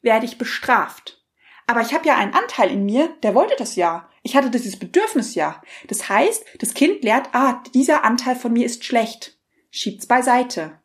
werde 0.00 0.26
ich 0.26 0.38
bestraft. 0.38 1.20
Aber 1.66 1.80
ich 1.80 1.92
habe 1.92 2.06
ja 2.06 2.16
einen 2.16 2.34
Anteil 2.34 2.70
in 2.70 2.84
mir, 2.84 3.08
der 3.24 3.34
wollte 3.34 3.56
das 3.58 3.74
ja. 3.74 4.08
Ich 4.22 4.36
hatte 4.36 4.48
dieses 4.48 4.78
Bedürfnis 4.78 5.34
ja. 5.34 5.60
Das 5.88 6.08
heißt, 6.08 6.44
das 6.60 6.72
Kind 6.72 7.02
lernt, 7.02 7.30
ah, 7.32 7.60
dieser 7.74 8.04
Anteil 8.04 8.36
von 8.36 8.52
mir 8.52 8.64
ist 8.64 8.84
schlecht. 8.84 9.40
Schiebt's 9.72 10.06
beiseite. 10.06 10.78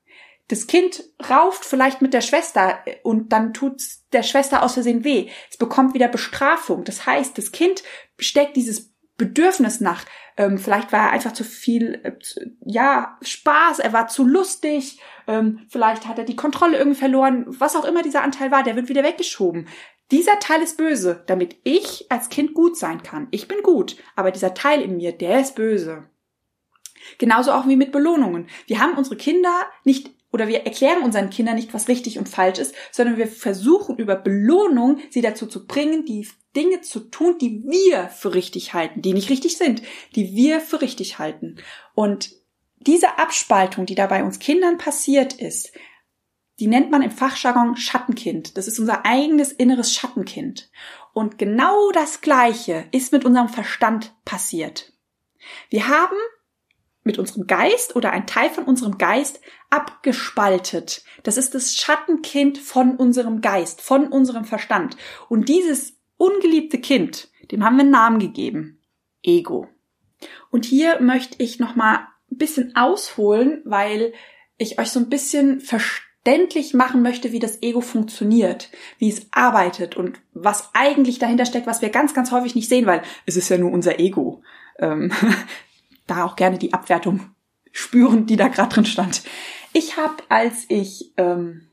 Das 0.47 0.65
Kind 0.65 1.03
rauft 1.29 1.63
vielleicht 1.63 2.01
mit 2.01 2.15
der 2.15 2.21
Schwester 2.21 2.79
und 3.03 3.33
dann 3.33 3.53
tut's 3.53 4.07
der 4.13 4.23
Schwester 4.23 4.63
aus 4.63 4.73
Versehen 4.73 5.03
weh. 5.03 5.29
Es 5.51 5.57
bekommt 5.57 5.93
wieder 5.93 6.07
Bestrafung. 6.07 6.85
Das 6.85 7.05
heißt, 7.05 7.37
das 7.37 7.51
Kind 7.51 7.83
steckt 8.17 8.55
dieses 8.55 8.95
Bedürfnis 9.15 9.79
nach 9.79 10.05
ähm, 10.37 10.57
vielleicht 10.57 10.91
war 10.91 11.07
er 11.07 11.11
einfach 11.11 11.33
zu 11.33 11.43
viel, 11.43 12.01
äh, 12.03 12.13
ja, 12.65 13.17
Spaß, 13.21 13.79
er 13.79 13.93
war 13.93 14.07
zu 14.07 14.25
lustig, 14.25 14.99
ähm, 15.27 15.65
vielleicht 15.69 16.07
hat 16.07 16.17
er 16.17 16.25
die 16.25 16.35
Kontrolle 16.35 16.77
irgendwie 16.77 16.99
verloren, 16.99 17.45
was 17.47 17.75
auch 17.75 17.85
immer 17.85 18.03
dieser 18.03 18.23
Anteil 18.23 18.51
war, 18.51 18.63
der 18.63 18.75
wird 18.75 18.89
wieder 18.89 19.03
weggeschoben. 19.03 19.67
Dieser 20.11 20.39
Teil 20.39 20.61
ist 20.61 20.77
böse, 20.77 21.23
damit 21.25 21.55
ich 21.63 22.11
als 22.11 22.29
Kind 22.29 22.53
gut 22.53 22.77
sein 22.77 23.01
kann. 23.01 23.27
Ich 23.31 23.47
bin 23.47 23.63
gut, 23.63 23.97
aber 24.15 24.31
dieser 24.31 24.53
Teil 24.53 24.81
in 24.81 24.97
mir, 24.97 25.13
der 25.13 25.39
ist 25.39 25.55
böse. 25.55 26.09
Genauso 27.17 27.51
auch 27.51 27.67
wie 27.67 27.75
mit 27.75 27.91
Belohnungen. 27.91 28.47
Wir 28.67 28.79
haben 28.79 28.97
unsere 28.97 29.15
Kinder 29.15 29.65
nicht 29.83 30.11
oder 30.31 30.47
wir 30.47 30.65
erklären 30.65 31.01
unseren 31.01 31.29
Kindern 31.29 31.55
nicht, 31.55 31.73
was 31.73 31.87
richtig 31.87 32.19
und 32.19 32.27
falsch 32.27 32.59
ist, 32.59 32.75
sondern 32.91 33.17
wir 33.17 33.27
versuchen 33.27 33.97
über 33.97 34.15
Belohnung 34.15 34.99
sie 35.09 35.21
dazu 35.21 35.47
zu 35.47 35.65
bringen, 35.65 36.05
die 36.05 36.27
Dinge 36.55 36.81
zu 36.81 36.99
tun, 36.99 37.37
die 37.39 37.63
wir 37.65 38.09
für 38.09 38.33
richtig 38.33 38.73
halten, 38.73 39.01
die 39.01 39.13
nicht 39.13 39.29
richtig 39.29 39.57
sind, 39.57 39.81
die 40.15 40.35
wir 40.35 40.61
für 40.61 40.81
richtig 40.81 41.19
halten. 41.19 41.57
Und 41.93 42.31
diese 42.77 43.17
Abspaltung, 43.17 43.85
die 43.85 43.95
da 43.95 44.07
bei 44.07 44.23
uns 44.23 44.39
Kindern 44.39 44.77
passiert 44.77 45.33
ist, 45.33 45.71
die 46.59 46.67
nennt 46.67 46.89
man 46.89 47.01
im 47.01 47.11
Fachjargon 47.11 47.75
Schattenkind. 47.75 48.57
Das 48.57 48.67
ist 48.67 48.79
unser 48.79 49.05
eigenes 49.05 49.51
inneres 49.51 49.93
Schattenkind. 49.93 50.69
Und 51.13 51.37
genau 51.37 51.91
das 51.91 52.21
Gleiche 52.21 52.85
ist 52.91 53.11
mit 53.11 53.25
unserem 53.25 53.49
Verstand 53.49 54.13
passiert. 54.23 54.93
Wir 55.69 55.87
haben 55.87 56.15
mit 57.03 57.19
unserem 57.19 57.45
Geist 57.45 57.95
oder 57.95 58.11
ein 58.11 58.25
Teil 58.25 58.49
von 58.49 58.63
unserem 58.63 58.97
Geist 58.97 59.39
abgespaltet. 59.69 61.03
Das 61.23 61.37
ist 61.37 61.53
das 61.53 61.75
Schattenkind 61.75 62.57
von 62.57 62.95
unserem 62.95 63.41
Geist, 63.41 63.81
von 63.81 64.07
unserem 64.07 64.45
Verstand. 64.45 64.97
Und 65.29 65.49
dieses 65.49 65.95
ungeliebte 66.25 66.79
Kind, 66.79 67.29
dem 67.51 67.63
haben 67.63 67.75
wir 67.75 67.81
einen 67.81 67.91
Namen 67.91 68.19
gegeben. 68.19 68.79
Ego. 69.23 69.67
Und 70.51 70.65
hier 70.65 71.01
möchte 71.01 71.41
ich 71.43 71.59
noch 71.59 71.75
mal 71.75 72.07
ein 72.31 72.37
bisschen 72.37 72.75
ausholen, 72.75 73.61
weil 73.65 74.13
ich 74.57 74.79
euch 74.79 74.89
so 74.89 74.99
ein 74.99 75.09
bisschen 75.09 75.61
verständlich 75.61 76.73
machen 76.73 77.01
möchte, 77.01 77.31
wie 77.31 77.39
das 77.39 77.61
Ego 77.61 77.81
funktioniert, 77.81 78.69
wie 78.97 79.09
es 79.09 79.27
arbeitet 79.31 79.95
und 79.97 80.19
was 80.33 80.69
eigentlich 80.73 81.19
dahinter 81.19 81.45
steckt, 81.45 81.67
was 81.67 81.81
wir 81.81 81.89
ganz, 81.89 82.13
ganz 82.13 82.31
häufig 82.31 82.55
nicht 82.55 82.69
sehen, 82.69 82.85
weil 82.85 83.01
es 83.25 83.35
ist 83.35 83.49
ja 83.49 83.57
nur 83.57 83.71
unser 83.71 83.99
Ego. 83.99 84.41
Ähm, 84.79 85.11
da 86.07 86.25
auch 86.25 86.35
gerne 86.35 86.57
die 86.57 86.73
Abwertung 86.73 87.35
spüren, 87.71 88.25
die 88.25 88.37
da 88.37 88.47
gerade 88.47 88.73
drin 88.73 88.85
stand. 88.85 89.23
Ich 89.73 89.97
habe, 89.97 90.15
als 90.29 90.65
ich, 90.69 91.13
ähm, 91.17 91.67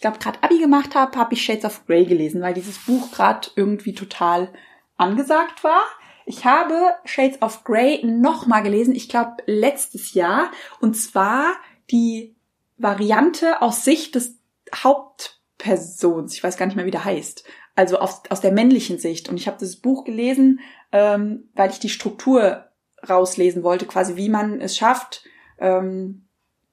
ich 0.00 0.02
glaube, 0.02 0.18
gerade 0.18 0.42
Abi 0.42 0.56
gemacht 0.56 0.94
habe, 0.94 1.18
habe 1.18 1.34
ich 1.34 1.44
Shades 1.44 1.66
of 1.66 1.84
Grey 1.84 2.06
gelesen, 2.06 2.40
weil 2.40 2.54
dieses 2.54 2.78
Buch 2.78 3.10
gerade 3.12 3.48
irgendwie 3.54 3.92
total 3.92 4.50
angesagt 4.96 5.62
war. 5.62 5.82
Ich 6.24 6.46
habe 6.46 6.94
Shades 7.04 7.42
of 7.42 7.64
Grey 7.64 8.02
nochmal 8.02 8.62
gelesen, 8.62 8.94
ich 8.94 9.10
glaube 9.10 9.32
letztes 9.44 10.14
Jahr, 10.14 10.52
und 10.80 10.94
zwar 10.94 11.52
die 11.90 12.34
Variante 12.78 13.60
aus 13.60 13.84
Sicht 13.84 14.14
des 14.14 14.38
Hauptpersons. 14.74 16.32
Ich 16.32 16.42
weiß 16.42 16.56
gar 16.56 16.64
nicht 16.64 16.76
mehr, 16.76 16.86
wie 16.86 16.90
der 16.90 17.04
heißt. 17.04 17.44
Also 17.76 17.98
aus, 17.98 18.22
aus 18.30 18.40
der 18.40 18.52
männlichen 18.52 18.98
Sicht. 18.98 19.28
Und 19.28 19.36
ich 19.36 19.48
habe 19.48 19.58
das 19.60 19.76
Buch 19.76 20.04
gelesen, 20.04 20.60
ähm, 20.92 21.50
weil 21.52 21.68
ich 21.68 21.78
die 21.78 21.90
Struktur 21.90 22.70
rauslesen 23.06 23.62
wollte, 23.62 23.84
quasi 23.84 24.16
wie 24.16 24.30
man 24.30 24.62
es 24.62 24.78
schafft, 24.78 25.24
ähm, 25.58 26.26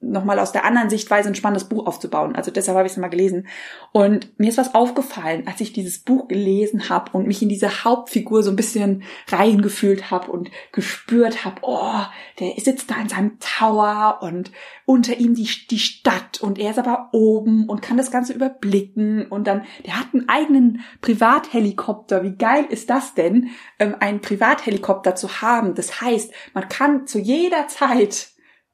nochmal 0.08 0.39
aus 0.39 0.52
der 0.52 0.65
anderen 0.65 0.89
Sichtweise 0.89 1.30
ein 1.30 1.36
spannendes 1.36 1.67
Buch 1.67 1.86
aufzubauen. 1.86 2.36
Also 2.36 2.52
deshalb 2.52 2.78
habe 2.78 2.88
ich 2.88 2.93
es 2.93 2.98
mal 2.98 3.08
gelesen. 3.10 3.48
Und 3.91 4.38
mir 4.39 4.50
ist 4.50 4.58
was 4.58 4.76
aufgefallen, 4.76 5.43
als 5.48 5.62
ich 5.62 5.74
dieses 5.74 6.00
Buch 6.00 6.28
gelesen 6.28 6.89
habe 6.89 7.12
und 7.17 7.28
mich 7.28 7.41
in 7.41 7.50
diese 7.50 7.84
Hauptfigur 7.84 8.43
so 8.43 8.50
ein 8.50 8.56
bisschen 8.56 9.04
reingefühlt 9.30 10.12
habe 10.12 10.32
und 10.32 10.50
gespürt 10.72 11.46
habe, 11.46 11.58
oh, 11.62 12.02
der 12.39 12.54
sitzt 12.58 12.91
da 12.91 12.96
in 13.02 13.10
seinem 13.10 13.38
Tower 13.39 14.20
und 14.22 14.52
unter 14.86 15.17
ihm 15.17 15.36
die, 15.36 15.50
die 15.70 15.80
Stadt 15.80 16.39
und 16.41 16.58
er 16.58 16.72
ist 16.72 16.80
aber 16.80 17.10
oben 17.12 17.67
und 17.67 17.82
kann 17.82 17.98
das 17.98 18.12
Ganze 18.12 18.34
überblicken 18.34 19.28
und 19.28 19.46
dann, 19.46 19.65
der 19.86 20.00
hat 20.00 20.08
einen 20.13 20.30
eigenen 20.30 20.82
Privathelikopter. 21.02 22.24
Wie 22.24 22.36
geil 22.36 22.65
ist 22.70 22.89
das 22.89 23.13
denn, 23.13 23.50
ähm, 23.80 23.96
einen 24.00 24.22
Privathelikopter 24.22 25.15
zu 25.15 25.41
haben? 25.41 25.76
Das 25.76 26.02
heißt, 26.02 26.32
man 26.54 26.70
kann 26.70 27.06
zu 27.06 27.20
jeder 27.20 27.67
Zeit 27.67 28.30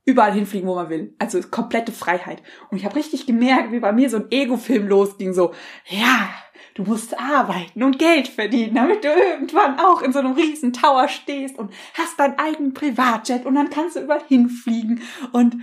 überall 0.06 0.34
hinfliegen, 0.34 0.68
wo 0.68 0.76
man 0.76 0.90
will. 0.90 1.16
Also 1.20 1.40
komplette 1.42 1.92
Freiheit. 1.92 2.42
Und 2.70 2.78
ich 2.78 2.86
habe 2.86 2.96
richtig 2.96 3.26
gemerkt, 3.26 3.72
wie 3.72 3.80
bei 3.80 3.92
mir 3.92 4.10
so 4.10 4.18
ein 4.18 4.28
Ego-Film 4.32 4.88
losging, 4.88 5.34
so, 5.34 5.54
ja, 5.88 6.30
du 6.76 6.84
musst 6.84 7.18
arbeiten 7.20 7.84
und 7.84 8.00
Geld 8.00 8.28
verdienen, 8.28 8.76
damit 8.76 9.04
du 9.04 9.08
irgendwann 9.08 9.80
auch 9.80 10.02
in 10.02 10.12
so 10.12 10.20
einem 10.20 10.34
riesen 10.34 10.74
Tower 10.74 11.08
stehst 11.08 11.58
und 11.58 11.72
hast 11.94 12.20
deinen 12.20 12.38
eigenen 12.38 12.74
Privatjet 12.74 13.46
und 13.46 13.56
dann 13.56 13.70
kannst 13.70 13.96
du 13.96 14.02
überall 14.02 14.24
hinfliegen 14.28 15.02
und 15.32 15.58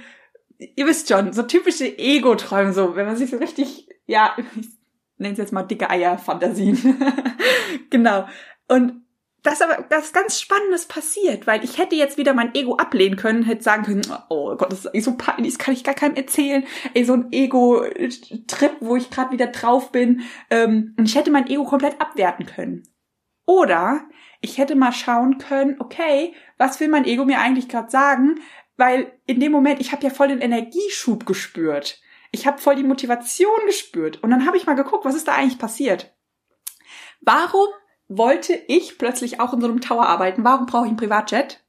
ihr 0.77 0.87
wisst 0.87 1.09
schon, 1.09 1.33
so 1.33 1.43
typische 1.43 1.99
Ego-Träume, 1.99 2.73
so, 2.73 2.95
wenn 2.97 3.07
man 3.07 3.17
sich 3.17 3.31
so 3.31 3.39
richtig, 3.39 3.89
ja, 4.07 4.35
ich 4.39 4.69
nenne 5.17 5.33
es 5.33 5.39
jetzt 5.39 5.53
mal 5.53 5.63
dicke 5.63 5.91
Eier-Fantasien. 5.91 7.03
genau. 7.91 8.27
Und 8.69 9.03
das 9.43 9.63
aber 9.63 9.85
das 9.89 10.13
ganz 10.13 10.41
Spannendes 10.41 10.87
passiert, 10.87 11.47
weil 11.47 11.65
ich 11.65 11.79
hätte 11.79 11.97
jetzt 11.97 12.19
wieder 12.19 12.35
mein 12.35 12.55
Ego 12.55 12.77
ablehnen 12.77 13.17
können, 13.17 13.43
hätte 13.43 13.63
sagen 13.63 13.85
können, 13.85 14.03
oh 14.29 14.55
Gott, 14.57 14.71
das 14.71 14.85
ist 14.85 15.05
so 15.05 15.17
peinlich, 15.17 15.55
das 15.55 15.59
kann 15.59 15.75
ich 15.75 15.85
gar 15.85 15.95
keinem 15.95 16.17
erzählen. 16.17 16.65
Ey, 16.93 17.05
so 17.05 17.15
ein 17.15 17.33
Ego-Trip, 17.33 18.77
wo 18.81 18.97
ich 18.97 19.11
gerade 19.11 19.33
wieder 19.33 19.47
drauf 19.47 19.93
bin. 19.93 20.23
Ähm, 20.51 20.95
und 20.99 21.07
ich 21.07 21.17
hätte 21.17 21.31
mein 21.31 21.49
Ego 21.49 21.65
komplett 21.65 22.01
abwerten 22.01 22.47
können. 22.47 22.83
Oder 23.47 24.03
ich 24.41 24.59
hätte 24.59 24.75
mal 24.75 24.93
schauen 24.93 25.39
können, 25.39 25.77
okay, 25.81 26.35
was 26.59 26.79
will 26.81 26.89
mein 26.89 27.05
Ego 27.05 27.25
mir 27.25 27.41
eigentlich 27.41 27.69
gerade 27.69 27.91
sagen? 27.91 28.41
Weil 28.77 29.13
in 29.27 29.41
dem 29.41 29.53
Moment, 29.53 29.81
ich 29.81 29.93
habe 29.93 30.05
ja 30.05 30.11
voll 30.11 30.29
den 30.29 30.41
Energieschub 30.41 31.27
gespürt. 31.27 32.01
Ich 32.31 32.47
habe 32.47 32.59
voll 32.59 32.77
die 32.77 32.85
Motivation 32.85 33.67
gespürt. 33.67 34.23
Und 34.23 34.31
dann 34.31 34.47
habe 34.47 34.57
ich 34.57 34.67
mal 34.67 34.75
geguckt, 34.75 35.05
was 35.05 35.17
ist 35.17 35.29
da 35.29 35.35
eigentlich 35.35 35.59
passiert? 35.59 36.15
Warum 37.21 37.69
wollte 38.11 38.53
ich 38.69 38.99
plötzlich 38.99 39.41
auch 39.41 39.55
in 39.55 39.61
so 39.61 39.69
einem 39.69 39.81
Tower 39.81 40.07
arbeiten? 40.07 40.45
Warum 40.45 40.67
brauche 40.67 40.85
ich 40.85 40.89
einen 40.89 40.97
Privatjet? 40.97 41.65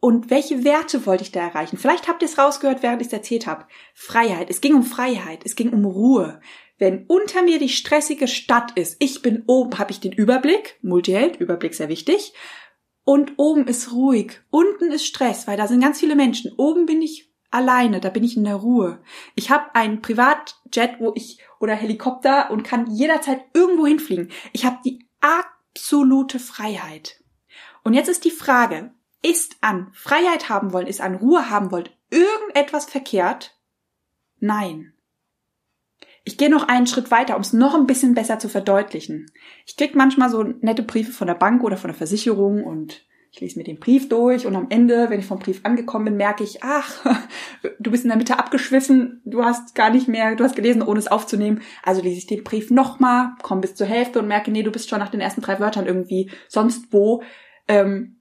Und 0.00 0.30
welche 0.30 0.64
Werte 0.64 1.06
wollte 1.06 1.22
ich 1.22 1.32
da 1.32 1.40
erreichen? 1.40 1.76
Vielleicht 1.76 2.08
habt 2.08 2.22
ihr 2.22 2.28
es 2.28 2.38
rausgehört, 2.38 2.82
während 2.82 3.02
ich 3.02 3.08
es 3.08 3.12
erzählt 3.12 3.46
habe. 3.46 3.66
Freiheit. 3.94 4.48
Es 4.50 4.60
ging 4.60 4.74
um 4.74 4.82
Freiheit. 4.82 5.42
Es 5.44 5.54
ging 5.54 5.70
um 5.70 5.84
Ruhe. 5.84 6.40
Wenn 6.78 7.04
unter 7.06 7.42
mir 7.42 7.58
die 7.58 7.68
stressige 7.68 8.26
Stadt 8.26 8.72
ist, 8.76 8.96
ich 8.98 9.22
bin 9.22 9.44
oben, 9.46 9.78
habe 9.78 9.92
ich 9.92 10.00
den 10.00 10.12
Überblick. 10.12 10.78
Multiheld, 10.82 11.36
Überblick 11.36 11.74
sehr 11.74 11.88
wichtig. 11.88 12.32
Und 13.04 13.34
oben 13.36 13.66
ist 13.66 13.92
ruhig. 13.92 14.40
Unten 14.50 14.90
ist 14.90 15.06
Stress, 15.06 15.46
weil 15.46 15.56
da 15.56 15.66
sind 15.66 15.80
ganz 15.80 16.00
viele 16.00 16.16
Menschen. 16.16 16.52
Oben 16.56 16.86
bin 16.86 17.02
ich 17.02 17.32
alleine, 17.52 18.00
da 18.00 18.08
bin 18.08 18.24
ich 18.24 18.36
in 18.36 18.44
der 18.44 18.56
Ruhe. 18.56 19.00
Ich 19.34 19.50
habe 19.50 19.74
einen 19.74 20.02
Privatjet, 20.02 20.98
wo 20.98 21.12
ich 21.14 21.38
oder 21.62 21.74
Helikopter 21.74 22.50
und 22.50 22.64
kann 22.64 22.90
jederzeit 22.90 23.40
irgendwo 23.54 23.86
hinfliegen. 23.86 24.30
Ich 24.52 24.64
habe 24.64 24.78
die 24.84 25.06
absolute 25.20 26.38
Freiheit. 26.38 27.22
Und 27.84 27.94
jetzt 27.94 28.08
ist 28.08 28.24
die 28.24 28.30
Frage, 28.30 28.92
ist 29.22 29.56
an 29.60 29.88
Freiheit 29.92 30.48
haben 30.48 30.72
wollen, 30.72 30.86
ist 30.86 31.00
an 31.00 31.14
Ruhe 31.14 31.48
haben 31.48 31.70
wollen 31.70 31.88
irgendetwas 32.10 32.84
verkehrt? 32.84 33.56
Nein. 34.38 34.92
Ich 36.24 36.36
gehe 36.36 36.50
noch 36.50 36.68
einen 36.68 36.86
Schritt 36.86 37.10
weiter, 37.10 37.34
um 37.34 37.42
es 37.42 37.52
noch 37.52 37.74
ein 37.74 37.86
bisschen 37.86 38.14
besser 38.14 38.38
zu 38.38 38.48
verdeutlichen. 38.48 39.30
Ich 39.66 39.76
krieg 39.76 39.96
manchmal 39.96 40.30
so 40.30 40.42
nette 40.42 40.82
Briefe 40.82 41.10
von 41.10 41.26
der 41.26 41.34
Bank 41.34 41.64
oder 41.64 41.76
von 41.76 41.88
der 41.88 41.96
Versicherung 41.96 42.62
und 42.62 43.04
ich 43.32 43.40
lese 43.40 43.58
mir 43.58 43.64
den 43.64 43.80
Brief 43.80 44.10
durch 44.10 44.46
und 44.46 44.54
am 44.56 44.66
Ende, 44.68 45.08
wenn 45.08 45.18
ich 45.18 45.24
vom 45.24 45.38
Brief 45.38 45.60
angekommen 45.62 46.04
bin, 46.04 46.16
merke 46.18 46.44
ich, 46.44 46.62
ach, 46.62 47.02
du 47.80 47.90
bist 47.90 48.04
in 48.04 48.10
der 48.10 48.18
Mitte 48.18 48.38
abgeschwiffen, 48.38 49.22
du 49.24 49.42
hast 49.42 49.74
gar 49.74 49.88
nicht 49.88 50.06
mehr, 50.06 50.36
du 50.36 50.44
hast 50.44 50.54
gelesen, 50.54 50.82
ohne 50.82 50.98
es 50.98 51.08
aufzunehmen. 51.08 51.62
Also 51.82 52.02
lese 52.02 52.18
ich 52.18 52.26
den 52.26 52.44
Brief 52.44 52.70
nochmal, 52.70 53.30
komme 53.42 53.62
bis 53.62 53.74
zur 53.74 53.86
Hälfte 53.86 54.18
und 54.18 54.28
merke, 54.28 54.50
nee, 54.50 54.62
du 54.62 54.70
bist 54.70 54.90
schon 54.90 54.98
nach 54.98 55.08
den 55.08 55.22
ersten 55.22 55.40
drei 55.40 55.60
Wörtern 55.60 55.86
irgendwie 55.86 56.30
sonst 56.46 56.92
wo. 56.92 57.22
Ähm, 57.68 58.20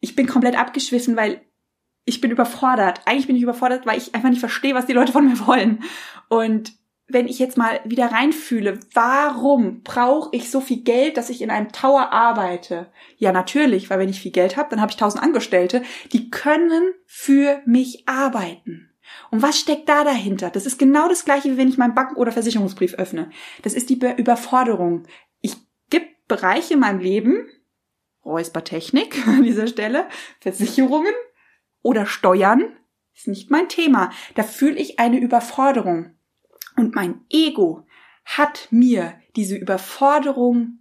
ich 0.00 0.16
bin 0.16 0.26
komplett 0.26 0.58
abgeschwiffen, 0.58 1.16
weil 1.16 1.40
ich 2.04 2.20
bin 2.20 2.32
überfordert. 2.32 3.02
Eigentlich 3.04 3.28
bin 3.28 3.36
ich 3.36 3.42
überfordert, 3.42 3.86
weil 3.86 3.98
ich 3.98 4.12
einfach 4.12 4.30
nicht 4.30 4.40
verstehe, 4.40 4.74
was 4.74 4.86
die 4.86 4.92
Leute 4.92 5.12
von 5.12 5.24
mir 5.24 5.46
wollen. 5.46 5.84
Und 6.28 6.72
wenn 7.08 7.26
ich 7.26 7.38
jetzt 7.38 7.56
mal 7.56 7.80
wieder 7.84 8.12
reinfühle, 8.12 8.78
warum 8.92 9.82
brauche 9.82 10.28
ich 10.32 10.50
so 10.50 10.60
viel 10.60 10.82
Geld, 10.82 11.16
dass 11.16 11.30
ich 11.30 11.40
in 11.40 11.50
einem 11.50 11.72
Tower 11.72 12.12
arbeite? 12.12 12.92
Ja, 13.16 13.32
natürlich, 13.32 13.88
weil 13.88 13.98
wenn 13.98 14.10
ich 14.10 14.20
viel 14.20 14.30
Geld 14.30 14.56
habe, 14.56 14.68
dann 14.70 14.80
habe 14.80 14.90
ich 14.90 14.98
tausend 14.98 15.22
Angestellte, 15.22 15.82
die 16.12 16.30
können 16.30 16.92
für 17.06 17.62
mich 17.64 18.06
arbeiten. 18.06 18.90
Und 19.30 19.40
was 19.40 19.58
steckt 19.58 19.88
da 19.88 20.04
dahinter? 20.04 20.50
Das 20.50 20.66
ist 20.66 20.78
genau 20.78 21.08
das 21.08 21.24
gleiche, 21.24 21.50
wie 21.50 21.56
wenn 21.56 21.68
ich 21.68 21.78
meinen 21.78 21.94
Banken- 21.94 22.16
oder 22.16 22.30
Versicherungsbrief 22.30 22.94
öffne. 22.94 23.30
Das 23.62 23.72
ist 23.72 23.88
die 23.88 23.98
Überforderung. 24.16 25.04
Ich 25.40 25.56
gibt 25.88 26.28
Bereiche 26.28 26.74
in 26.74 26.80
meinem 26.80 27.00
Leben, 27.00 27.48
Räuspertechnik 28.22 29.26
an 29.26 29.42
dieser 29.42 29.66
Stelle, 29.66 30.08
Versicherungen 30.40 31.14
oder 31.80 32.04
Steuern, 32.04 32.76
ist 33.14 33.28
nicht 33.28 33.50
mein 33.50 33.68
Thema. 33.68 34.10
Da 34.34 34.42
fühle 34.42 34.76
ich 34.76 34.98
eine 34.98 35.18
Überforderung. 35.18 36.17
Und 36.78 36.94
mein 36.94 37.24
Ego 37.28 37.84
hat 38.24 38.68
mir 38.70 39.20
diese 39.34 39.56
Überforderung 39.56 40.78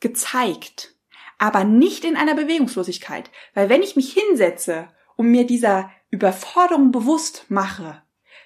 gezeigt, 0.00 0.94
aber 1.36 1.64
nicht 1.64 2.06
in 2.06 2.16
einer 2.16 2.34
Bewegungslosigkeit, 2.34 3.30
weil 3.52 3.68
wenn 3.68 3.82
ich 3.82 3.94
mich 3.94 4.10
hinsetze 4.14 4.88
und 5.16 5.30
mir 5.30 5.46
dieser 5.46 5.90
Überforderung 6.10 6.92
bewusst 6.92 7.44
mache, 7.50 8.02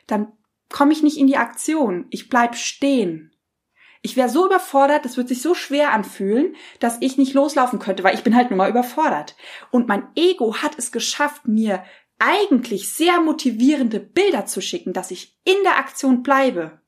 dann 0.09 0.33
komme 0.71 0.93
ich 0.93 1.05
nicht 1.05 1.19
in 1.19 1.29
die 1.29 1.37
Aktion, 1.37 2.07
ich 2.11 2.29
bleib 2.29 2.57
stehen. 2.57 3.33
Ich 4.05 4.17
wäre 4.17 4.29
so 4.29 4.47
überfordert, 4.47 5.05
das 5.05 5.17
wird 5.17 5.29
sich 5.29 5.41
so 5.41 5.55
schwer 5.55 5.93
anfühlen, 5.93 6.57
dass 6.81 6.97
ich 7.01 7.17
nicht 7.17 7.35
loslaufen 7.35 7.79
könnte, 7.79 8.03
weil 8.03 8.17
ich 8.17 8.25
bin 8.25 8.35
halt 8.35 8.51
nur 8.51 8.57
mal 8.57 8.71
überfordert. 8.71 9.37
Und 9.71 9.87
mein 9.87 10.09
Ego 10.17 10.57
hat 10.57 10.77
es 10.77 10.91
geschafft, 10.91 11.47
mir 11.47 11.85
eigentlich 12.23 12.93
sehr 12.93 13.21
motivierende 13.21 13.99
Bilder 13.99 14.47
zu 14.47 14.61
schicken, 14.61 14.93
dass 14.93 15.11
ich 15.11 15.37
in 15.45 15.57
der 15.65 15.77
Aktion 15.77 16.23
bleibe. 16.23 16.81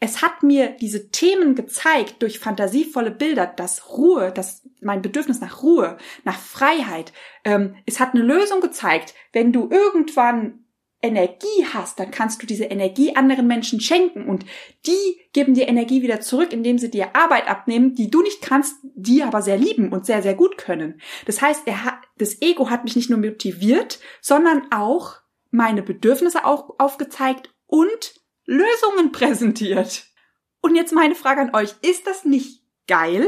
Es 0.00 0.20
hat 0.20 0.42
mir 0.42 0.70
diese 0.80 1.10
Themen 1.10 1.54
gezeigt 1.54 2.22
durch 2.22 2.40
fantasievolle 2.40 3.10
Bilder, 3.10 3.46
dass 3.46 3.90
Ruhe, 3.90 4.32
dass 4.32 4.62
mein 4.80 5.02
Bedürfnis 5.02 5.40
nach 5.40 5.62
Ruhe, 5.62 5.98
nach 6.24 6.38
Freiheit, 6.38 7.12
ähm, 7.44 7.76
es 7.86 8.00
hat 8.00 8.14
eine 8.14 8.24
Lösung 8.24 8.60
gezeigt. 8.60 9.14
Wenn 9.32 9.52
du 9.52 9.68
irgendwann 9.70 10.59
Energie 11.02 11.66
hast, 11.72 11.98
dann 11.98 12.10
kannst 12.10 12.42
du 12.42 12.46
diese 12.46 12.64
Energie 12.64 13.16
anderen 13.16 13.46
Menschen 13.46 13.80
schenken 13.80 14.26
und 14.26 14.44
die 14.86 15.20
geben 15.32 15.54
dir 15.54 15.66
Energie 15.66 16.02
wieder 16.02 16.20
zurück, 16.20 16.52
indem 16.52 16.78
sie 16.78 16.90
dir 16.90 17.16
Arbeit 17.16 17.48
abnehmen, 17.48 17.94
die 17.94 18.10
du 18.10 18.22
nicht 18.22 18.42
kannst, 18.42 18.76
die 18.82 19.22
aber 19.22 19.40
sehr 19.40 19.56
lieben 19.56 19.92
und 19.92 20.04
sehr, 20.04 20.22
sehr 20.22 20.34
gut 20.34 20.58
können. 20.58 21.00
Das 21.24 21.40
heißt, 21.40 21.62
er 21.66 21.84
hat, 21.84 21.94
das 22.18 22.42
Ego 22.42 22.68
hat 22.68 22.84
mich 22.84 22.96
nicht 22.96 23.08
nur 23.08 23.18
motiviert, 23.18 23.98
sondern 24.20 24.70
auch 24.70 25.16
meine 25.50 25.82
Bedürfnisse 25.82 26.44
auch 26.44 26.74
aufgezeigt 26.78 27.50
und 27.66 28.14
Lösungen 28.44 29.12
präsentiert. 29.12 30.04
Und 30.60 30.76
jetzt 30.76 30.92
meine 30.92 31.14
Frage 31.14 31.40
an 31.40 31.54
euch, 31.54 31.74
ist 31.82 32.06
das 32.06 32.24
nicht 32.24 32.62
geil? 32.86 33.26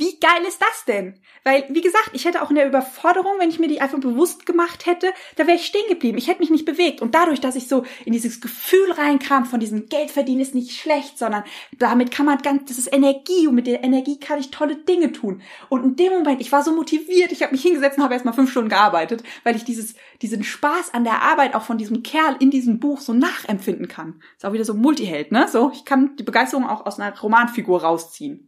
Wie 0.00 0.16
geil 0.20 0.44
ist 0.46 0.62
das 0.62 0.84
denn? 0.86 1.14
Weil, 1.42 1.64
wie 1.70 1.80
gesagt, 1.80 2.10
ich 2.12 2.24
hätte 2.24 2.42
auch 2.42 2.50
in 2.50 2.54
der 2.54 2.68
Überforderung, 2.68 3.32
wenn 3.40 3.48
ich 3.48 3.58
mir 3.58 3.66
die 3.66 3.80
einfach 3.80 3.98
bewusst 3.98 4.46
gemacht 4.46 4.86
hätte, 4.86 5.12
da 5.34 5.48
wäre 5.48 5.56
ich 5.56 5.66
stehen 5.66 5.88
geblieben. 5.88 6.18
Ich 6.18 6.28
hätte 6.28 6.38
mich 6.38 6.50
nicht 6.50 6.64
bewegt. 6.64 7.02
Und 7.02 7.16
dadurch, 7.16 7.40
dass 7.40 7.56
ich 7.56 7.66
so 7.66 7.82
in 8.04 8.12
dieses 8.12 8.40
Gefühl 8.40 8.92
reinkam 8.92 9.44
von 9.44 9.58
diesem 9.58 9.88
Geldverdienen 9.88 10.40
ist 10.40 10.54
nicht 10.54 10.78
schlecht, 10.78 11.18
sondern 11.18 11.42
damit 11.80 12.12
kann 12.12 12.26
man 12.26 12.38
ganz, 12.38 12.68
das 12.68 12.78
ist 12.78 12.92
Energie 12.92 13.48
und 13.48 13.56
mit 13.56 13.66
der 13.66 13.82
Energie 13.82 14.20
kann 14.20 14.38
ich 14.38 14.52
tolle 14.52 14.76
Dinge 14.76 15.10
tun. 15.10 15.42
Und 15.68 15.82
in 15.82 15.96
dem 15.96 16.12
Moment, 16.12 16.40
ich 16.40 16.52
war 16.52 16.62
so 16.62 16.72
motiviert, 16.72 17.32
ich 17.32 17.42
habe 17.42 17.50
mich 17.50 17.62
hingesetzt 17.62 17.98
und 17.98 18.04
habe 18.04 18.14
erstmal 18.14 18.34
fünf 18.34 18.52
Stunden 18.52 18.70
gearbeitet, 18.70 19.24
weil 19.42 19.56
ich 19.56 19.64
dieses, 19.64 19.96
diesen 20.22 20.44
Spaß 20.44 20.94
an 20.94 21.02
der 21.02 21.22
Arbeit 21.22 21.56
auch 21.56 21.62
von 21.62 21.76
diesem 21.76 22.04
Kerl 22.04 22.36
in 22.38 22.52
diesem 22.52 22.78
Buch 22.78 23.00
so 23.00 23.14
nachempfinden 23.14 23.88
kann. 23.88 24.22
Ist 24.36 24.46
auch 24.46 24.52
wieder 24.52 24.64
so 24.64 24.74
Multiheld, 24.74 25.32
ne? 25.32 25.48
So, 25.48 25.72
ich 25.74 25.84
kann 25.84 26.14
die 26.14 26.22
Begeisterung 26.22 26.68
auch 26.68 26.86
aus 26.86 27.00
einer 27.00 27.18
Romanfigur 27.18 27.82
rausziehen. 27.82 28.47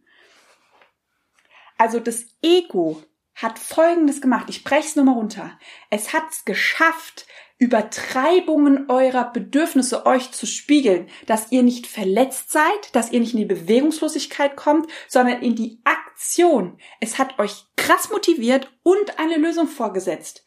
Also 1.80 1.98
das 1.98 2.26
Ego 2.42 3.02
hat 3.34 3.58
Folgendes 3.58 4.20
gemacht. 4.20 4.50
Ich 4.50 4.64
breche 4.64 4.86
es 4.86 4.96
nur 4.96 5.06
mal 5.06 5.14
runter. 5.14 5.58
Es 5.88 6.12
hat 6.12 6.24
es 6.30 6.44
geschafft, 6.44 7.26
Übertreibungen 7.56 8.90
eurer 8.90 9.32
Bedürfnisse 9.32 10.04
euch 10.04 10.30
zu 10.30 10.44
spiegeln, 10.44 11.08
dass 11.24 11.50
ihr 11.50 11.62
nicht 11.62 11.86
verletzt 11.86 12.50
seid, 12.50 12.94
dass 12.94 13.12
ihr 13.12 13.20
nicht 13.20 13.32
in 13.32 13.38
die 13.38 13.46
Bewegungslosigkeit 13.46 14.56
kommt, 14.56 14.90
sondern 15.08 15.40
in 15.40 15.54
die 15.54 15.80
Aktion. 15.84 16.76
Es 17.00 17.18
hat 17.18 17.38
euch 17.38 17.64
krass 17.78 18.10
motiviert 18.10 18.70
und 18.82 19.18
eine 19.18 19.38
Lösung 19.38 19.66
vorgesetzt. 19.66 20.44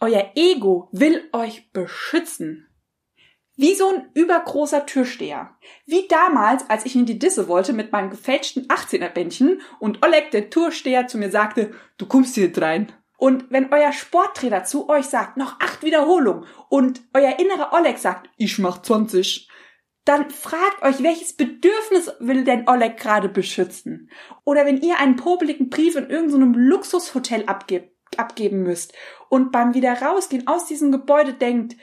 Euer 0.00 0.32
Ego 0.34 0.90
will 0.92 1.30
euch 1.32 1.72
beschützen. 1.72 2.68
Wie 3.56 3.74
so 3.74 3.88
ein 3.88 4.10
übergroßer 4.14 4.84
Türsteher. 4.84 5.56
Wie 5.86 6.08
damals, 6.08 6.68
als 6.68 6.86
ich 6.86 6.96
in 6.96 7.06
die 7.06 7.18
Disse 7.20 7.46
wollte 7.46 7.72
mit 7.72 7.92
meinem 7.92 8.10
gefälschten 8.10 8.66
18er-Bändchen 8.66 9.60
und 9.78 10.04
Oleg, 10.04 10.32
der 10.32 10.50
Türsteher, 10.50 11.06
zu 11.06 11.18
mir 11.18 11.30
sagte, 11.30 11.72
du 11.96 12.06
kommst 12.06 12.34
hier 12.34 12.48
nicht 12.48 12.60
rein. 12.60 12.92
Und 13.16 13.46
wenn 13.50 13.72
euer 13.72 13.92
Sporttrainer 13.92 14.64
zu 14.64 14.88
euch 14.88 15.06
sagt, 15.06 15.36
noch 15.36 15.60
acht 15.60 15.84
Wiederholungen 15.84 16.46
und 16.68 17.00
euer 17.14 17.38
innerer 17.38 17.72
Oleg 17.72 17.98
sagt, 17.98 18.28
ich 18.36 18.58
mach 18.58 18.82
20, 18.82 19.48
dann 20.04 20.30
fragt 20.30 20.82
euch, 20.82 21.02
welches 21.02 21.34
Bedürfnis 21.34 22.12
will 22.18 22.44
denn 22.44 22.68
Oleg 22.68 22.96
gerade 22.96 23.28
beschützen? 23.28 24.10
Oder 24.44 24.66
wenn 24.66 24.82
ihr 24.82 24.98
einen 24.98 25.16
popeligen 25.16 25.70
Brief 25.70 25.94
in 25.94 26.10
irgendeinem 26.10 26.54
Luxushotel 26.54 27.44
abgebt, 27.46 27.94
abgeben 28.18 28.62
müsst 28.62 28.92
und 29.28 29.52
beim 29.52 29.74
wieder 29.74 30.02
rausgehen 30.02 30.46
aus 30.46 30.66
diesem 30.66 30.92
Gebäude 30.92 31.32
denkt, 31.32 31.76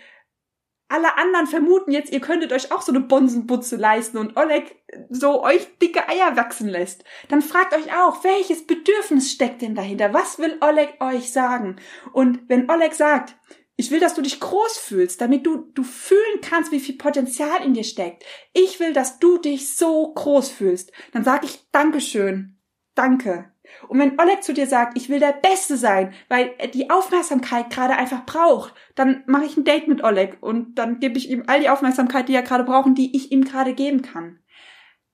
alle 0.91 1.17
anderen 1.17 1.47
vermuten 1.47 1.91
jetzt, 1.91 2.11
ihr 2.11 2.19
könntet 2.19 2.51
euch 2.53 2.71
auch 2.71 2.81
so 2.81 2.91
eine 2.91 3.01
Bonsenbutze 3.01 3.75
leisten 3.75 4.17
und 4.17 4.37
Oleg 4.37 4.75
so 5.09 5.43
euch 5.43 5.67
dicke 5.79 6.07
Eier 6.09 6.35
wachsen 6.35 6.67
lässt, 6.67 7.03
dann 7.29 7.41
fragt 7.41 7.73
euch 7.73 7.93
auch, 7.95 8.23
welches 8.23 8.67
Bedürfnis 8.67 9.31
steckt 9.31 9.61
denn 9.61 9.75
dahinter? 9.75 10.13
Was 10.13 10.39
will 10.39 10.57
Oleg 10.61 10.95
euch 10.99 11.31
sagen? 11.31 11.77
Und 12.13 12.41
wenn 12.47 12.69
Oleg 12.69 12.93
sagt, 12.93 13.35
ich 13.77 13.89
will, 13.89 13.99
dass 13.99 14.13
du 14.13 14.21
dich 14.21 14.39
groß 14.39 14.77
fühlst, 14.77 15.21
damit 15.21 15.45
du, 15.45 15.71
du 15.73 15.83
fühlen 15.83 16.41
kannst, 16.41 16.71
wie 16.71 16.79
viel 16.79 16.97
Potenzial 16.97 17.63
in 17.65 17.73
dir 17.73 17.83
steckt. 17.83 18.23
Ich 18.53 18.79
will, 18.79 18.93
dass 18.93 19.17
du 19.17 19.37
dich 19.39 19.75
so 19.75 20.13
groß 20.13 20.49
fühlst. 20.49 20.91
Dann 21.13 21.23
sage 21.23 21.47
ich 21.47 21.67
Dankeschön. 21.71 22.59
Danke. 22.93 23.50
Und 23.87 23.99
wenn 23.99 24.19
Oleg 24.19 24.43
zu 24.43 24.53
dir 24.53 24.67
sagt, 24.67 24.97
ich 24.97 25.09
will 25.09 25.19
der 25.19 25.33
Beste 25.33 25.77
sein, 25.77 26.13
weil 26.29 26.53
er 26.57 26.67
die 26.67 26.89
Aufmerksamkeit 26.89 27.69
gerade 27.69 27.95
einfach 27.95 28.25
braucht, 28.25 28.73
dann 28.95 29.23
mache 29.27 29.45
ich 29.45 29.57
ein 29.57 29.63
Date 29.63 29.87
mit 29.87 30.03
Oleg 30.03 30.37
und 30.41 30.75
dann 30.75 30.99
gebe 30.99 31.17
ich 31.17 31.29
ihm 31.29 31.43
all 31.47 31.59
die 31.59 31.69
Aufmerksamkeit, 31.69 32.29
die 32.29 32.35
er 32.35 32.43
gerade 32.43 32.63
braucht 32.63 32.81
die 32.97 33.15
ich 33.15 33.31
ihm 33.31 33.45
gerade 33.45 33.73
geben 33.73 34.01
kann. 34.01 34.39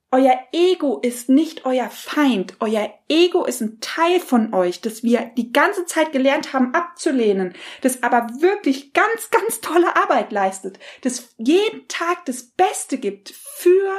Euer 0.09 0.39
Ego 0.53 0.99
ist 0.99 1.27
nicht 1.27 1.65
euer 1.65 1.89
Feind. 1.89 2.55
Euer 2.61 2.93
Ego 3.09 3.43
ist 3.43 3.59
ein 3.59 3.81
Teil 3.81 4.21
von 4.21 4.53
euch, 4.53 4.79
das 4.79 5.03
wir 5.03 5.31
die 5.35 5.51
ganze 5.51 5.85
Zeit 5.85 6.13
gelernt 6.13 6.53
haben 6.53 6.73
abzulehnen, 6.73 7.53
das 7.81 8.03
aber 8.03 8.27
wirklich 8.39 8.93
ganz, 8.93 9.29
ganz 9.31 9.59
tolle 9.59 9.97
Arbeit 9.97 10.31
leistet, 10.31 10.79
das 11.01 11.35
jeden 11.37 11.89
Tag 11.89 12.23
das 12.25 12.43
Beste 12.43 12.99
gibt 12.99 13.31
für 13.31 13.91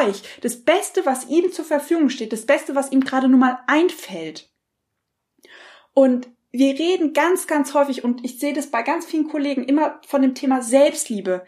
euch 0.00 0.22
das 0.42 0.62
Beste, 0.64 1.04
was 1.06 1.28
ihm 1.28 1.52
zur 1.52 1.64
Verfügung 1.64 2.08
steht, 2.08 2.32
das 2.32 2.46
Beste, 2.46 2.74
was 2.74 2.92
ihm 2.92 3.00
gerade 3.00 3.28
nun 3.28 3.40
mal 3.40 3.60
einfällt. 3.66 4.50
Und 5.92 6.28
wir 6.52 6.78
reden 6.78 7.12
ganz, 7.12 7.46
ganz 7.46 7.74
häufig, 7.74 8.04
und 8.04 8.24
ich 8.24 8.38
sehe 8.38 8.52
das 8.52 8.70
bei 8.70 8.82
ganz 8.82 9.06
vielen 9.06 9.28
Kollegen 9.28 9.64
immer 9.64 10.00
von 10.06 10.22
dem 10.22 10.34
Thema 10.34 10.62
Selbstliebe. 10.62 11.44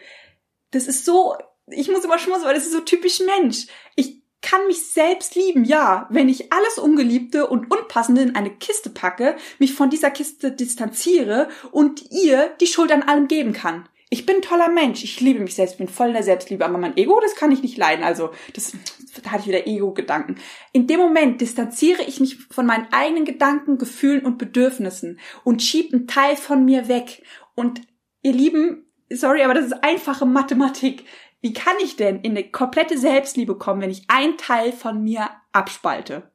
Das 0.70 0.86
ist 0.86 1.04
so, 1.04 1.36
ich 1.66 1.88
muss 1.88 2.04
immer 2.04 2.18
schmutzen, 2.18 2.44
weil 2.44 2.54
das 2.54 2.66
ist 2.66 2.72
so 2.72 2.80
typisch 2.80 3.20
Mensch. 3.20 3.66
Ich 3.96 4.22
kann 4.42 4.66
mich 4.66 4.86
selbst 4.86 5.34
lieben, 5.36 5.64
ja, 5.64 6.06
wenn 6.10 6.28
ich 6.28 6.52
alles 6.52 6.78
Ungeliebte 6.78 7.46
und 7.46 7.70
Unpassende 7.70 8.22
in 8.22 8.34
eine 8.34 8.50
Kiste 8.50 8.90
packe, 8.90 9.36
mich 9.58 9.72
von 9.72 9.88
dieser 9.88 10.10
Kiste 10.10 10.50
distanziere 10.50 11.48
und 11.70 12.10
ihr 12.10 12.48
die 12.60 12.66
Schuld 12.66 12.90
an 12.90 13.04
allem 13.04 13.28
geben 13.28 13.52
kann 13.52 13.88
ich 14.12 14.26
bin 14.26 14.36
ein 14.36 14.42
toller 14.42 14.68
Mensch, 14.68 15.02
ich 15.04 15.20
liebe 15.20 15.40
mich 15.40 15.54
selbst, 15.54 15.78
bin 15.78 15.88
voll 15.88 16.08
in 16.08 16.12
der 16.12 16.22
Selbstliebe, 16.22 16.66
aber 16.66 16.76
mein 16.76 16.98
Ego, 16.98 17.18
das 17.22 17.34
kann 17.34 17.50
ich 17.50 17.62
nicht 17.62 17.78
leiden. 17.78 18.04
Also, 18.04 18.30
das, 18.52 18.76
da 19.22 19.30
hatte 19.30 19.40
ich 19.40 19.48
wieder 19.48 19.66
Ego-Gedanken. 19.66 20.36
In 20.72 20.86
dem 20.86 21.00
Moment 21.00 21.40
distanziere 21.40 22.02
ich 22.02 22.20
mich 22.20 22.36
von 22.50 22.66
meinen 22.66 22.88
eigenen 22.92 23.24
Gedanken, 23.24 23.78
Gefühlen 23.78 24.26
und 24.26 24.36
Bedürfnissen 24.36 25.18
und 25.44 25.62
schiebe 25.62 25.96
einen 25.96 26.06
Teil 26.08 26.36
von 26.36 26.62
mir 26.66 26.88
weg. 26.88 27.22
Und 27.54 27.80
ihr 28.20 28.34
Lieben, 28.34 28.84
sorry, 29.08 29.44
aber 29.44 29.54
das 29.54 29.64
ist 29.64 29.82
einfache 29.82 30.26
Mathematik. 30.26 31.06
Wie 31.40 31.54
kann 31.54 31.76
ich 31.82 31.96
denn 31.96 32.20
in 32.20 32.32
eine 32.32 32.44
komplette 32.50 32.98
Selbstliebe 32.98 33.56
kommen, 33.56 33.80
wenn 33.80 33.90
ich 33.90 34.04
einen 34.08 34.36
Teil 34.36 34.72
von 34.72 35.02
mir 35.02 35.30
abspalte? 35.52 36.30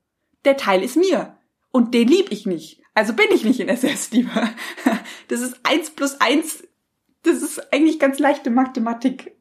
Der 0.46 0.58
Teil 0.58 0.82
ist 0.82 0.98
mir. 0.98 1.38
Und 1.72 1.94
den 1.94 2.08
lieb 2.08 2.32
ich 2.32 2.48
nicht. 2.48 2.82
Also 2.96 3.14
bin 3.14 3.28
ich 3.30 3.44
nicht 3.44 3.60
in 3.60 3.68
der 3.68 3.78
Selbstliebe. 3.78 4.32
Das 5.30 5.42
ist 5.42 5.60
eins 5.64 5.90
plus 5.90 6.22
eins 6.22 6.64
das 7.28 7.42
ist 7.42 7.74
eigentlich 7.74 8.00
ganz 8.00 8.20
leichte 8.20 8.50
Mathematik. 8.50 9.36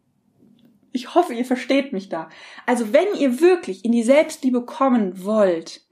Ich 0.92 1.14
hoffe, 1.14 1.34
ihr 1.34 1.44
versteht 1.44 1.92
mich 1.92 2.08
da. 2.08 2.28
Also 2.64 2.92
wenn 2.92 3.14
ihr 3.18 3.40
wirklich 3.40 3.84
in 3.84 3.92
die 3.92 4.02
Selbstliebe 4.02 4.64
kommen 4.64 5.24
wollt, 5.24 5.86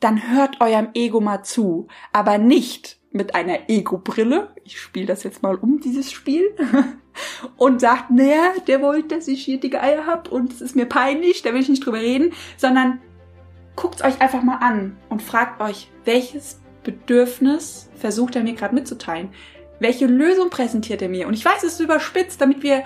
dann 0.00 0.30
hört 0.30 0.60
eurem 0.60 0.90
Ego 0.94 1.20
mal 1.20 1.42
zu, 1.42 1.88
aber 2.12 2.38
nicht 2.38 2.98
mit 3.10 3.34
einer 3.34 3.68
Ego-Brille. 3.68 4.54
Ich 4.64 4.80
spiele 4.80 5.06
das 5.06 5.22
jetzt 5.22 5.42
mal 5.42 5.56
um, 5.56 5.80
dieses 5.80 6.12
Spiel. 6.12 6.54
und 7.56 7.80
sagt, 7.80 8.10
naja, 8.10 8.52
der 8.66 8.80
wollte, 8.80 9.16
dass 9.16 9.28
ich 9.28 9.44
hier 9.44 9.58
dicke 9.58 9.80
Eier 9.80 10.06
hab 10.06 10.30
und 10.30 10.52
es 10.52 10.60
ist 10.60 10.76
mir 10.76 10.86
peinlich, 10.86 11.42
da 11.42 11.52
will 11.52 11.60
ich 11.60 11.68
nicht 11.68 11.84
drüber 11.84 12.00
reden, 12.00 12.32
sondern 12.56 13.00
guckt 13.76 14.04
euch 14.04 14.20
einfach 14.20 14.42
mal 14.42 14.58
an 14.58 14.96
und 15.08 15.22
fragt 15.22 15.60
euch, 15.60 15.90
welches 16.04 16.60
Bedürfnis 16.84 17.90
versucht 17.96 18.36
er 18.36 18.42
mir 18.42 18.54
gerade 18.54 18.74
mitzuteilen? 18.74 19.30
Welche 19.80 20.06
Lösung 20.06 20.50
präsentiert 20.50 21.02
er 21.02 21.08
mir? 21.08 21.28
Und 21.28 21.34
ich 21.34 21.44
weiß, 21.44 21.62
es 21.62 21.74
ist 21.74 21.80
überspitzt, 21.80 22.40
damit 22.40 22.62
wir 22.62 22.82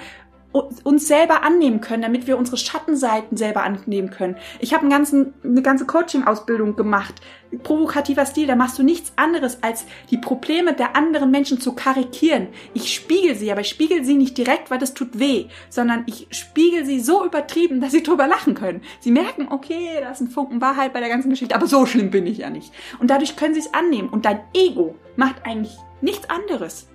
uns 0.53 1.09
selber 1.09 1.43
annehmen 1.43 1.81
können, 1.81 2.03
damit 2.03 2.27
wir 2.27 2.37
unsere 2.37 2.59
Schattenseiten 2.59 3.37
selber 3.37 3.63
annehmen 3.63 4.11
können. 4.11 4.37
Ich 4.61 4.75
habe 4.75 4.85
eine 4.85 5.63
ganze 5.63 5.87
Coaching-Ausbildung 5.87 6.77
gemacht, 6.77 7.15
provokativer 7.63 8.27
Stil, 8.27 8.47
da 8.47 8.57
machst 8.57 8.79
du 8.79 8.83
nichts 8.83 9.13
anderes, 9.17 9.63
als 9.63 9.85
die 10.11 10.19
Probleme 10.19 10.75
der 10.75 10.97
anderen 10.97 11.31
Menschen 11.31 11.61
zu 11.61 11.75
karikieren. 11.75 12.49
Ich 12.75 12.95
spiegel 12.95 13.35
sie, 13.35 13.51
aber 13.51 13.63
ich 13.63 13.69
spiegel 13.69 14.05
sie 14.05 14.15
nicht 14.15 14.37
direkt, 14.37 14.71
weil 14.71 14.79
das 14.79 14.95
tut 14.95 15.19
weh, 15.19 15.47
sondern 15.71 16.05
ich 16.07 16.29
spiegel 16.31 16.85
sie 16.85 17.01
so 17.01 17.25
übertrieben, 17.25 17.81
dass 17.81 17.93
sie 17.93 18.03
drüber 18.03 18.27
lachen 18.27 18.55
können. 18.55 18.83
Sie 19.01 19.11
merken, 19.11 19.49
okay, 19.51 19.99
da 20.01 20.11
ist 20.11 20.21
ein 20.21 20.29
Funken 20.29 20.61
Wahrheit 20.61 20.93
bei 20.93 21.01
der 21.01 21.09
ganzen 21.09 21.31
Geschichte, 21.31 21.55
aber 21.55 21.67
so 21.67 21.87
schlimm 21.87 22.11
bin 22.11 22.27
ich 22.27 22.39
ja 22.39 22.51
nicht. 22.51 22.73
Und 22.99 23.11
dadurch 23.11 23.37
können 23.37 23.55
sie 23.55 23.61
es 23.61 23.75
annehmen. 23.75 24.09
Und 24.09 24.25
dein 24.25 24.41
Ego 24.55 24.97
macht 25.17 25.45
eigentlich 25.45 25.77
nichts 26.01 26.29
anderes. 26.29 26.89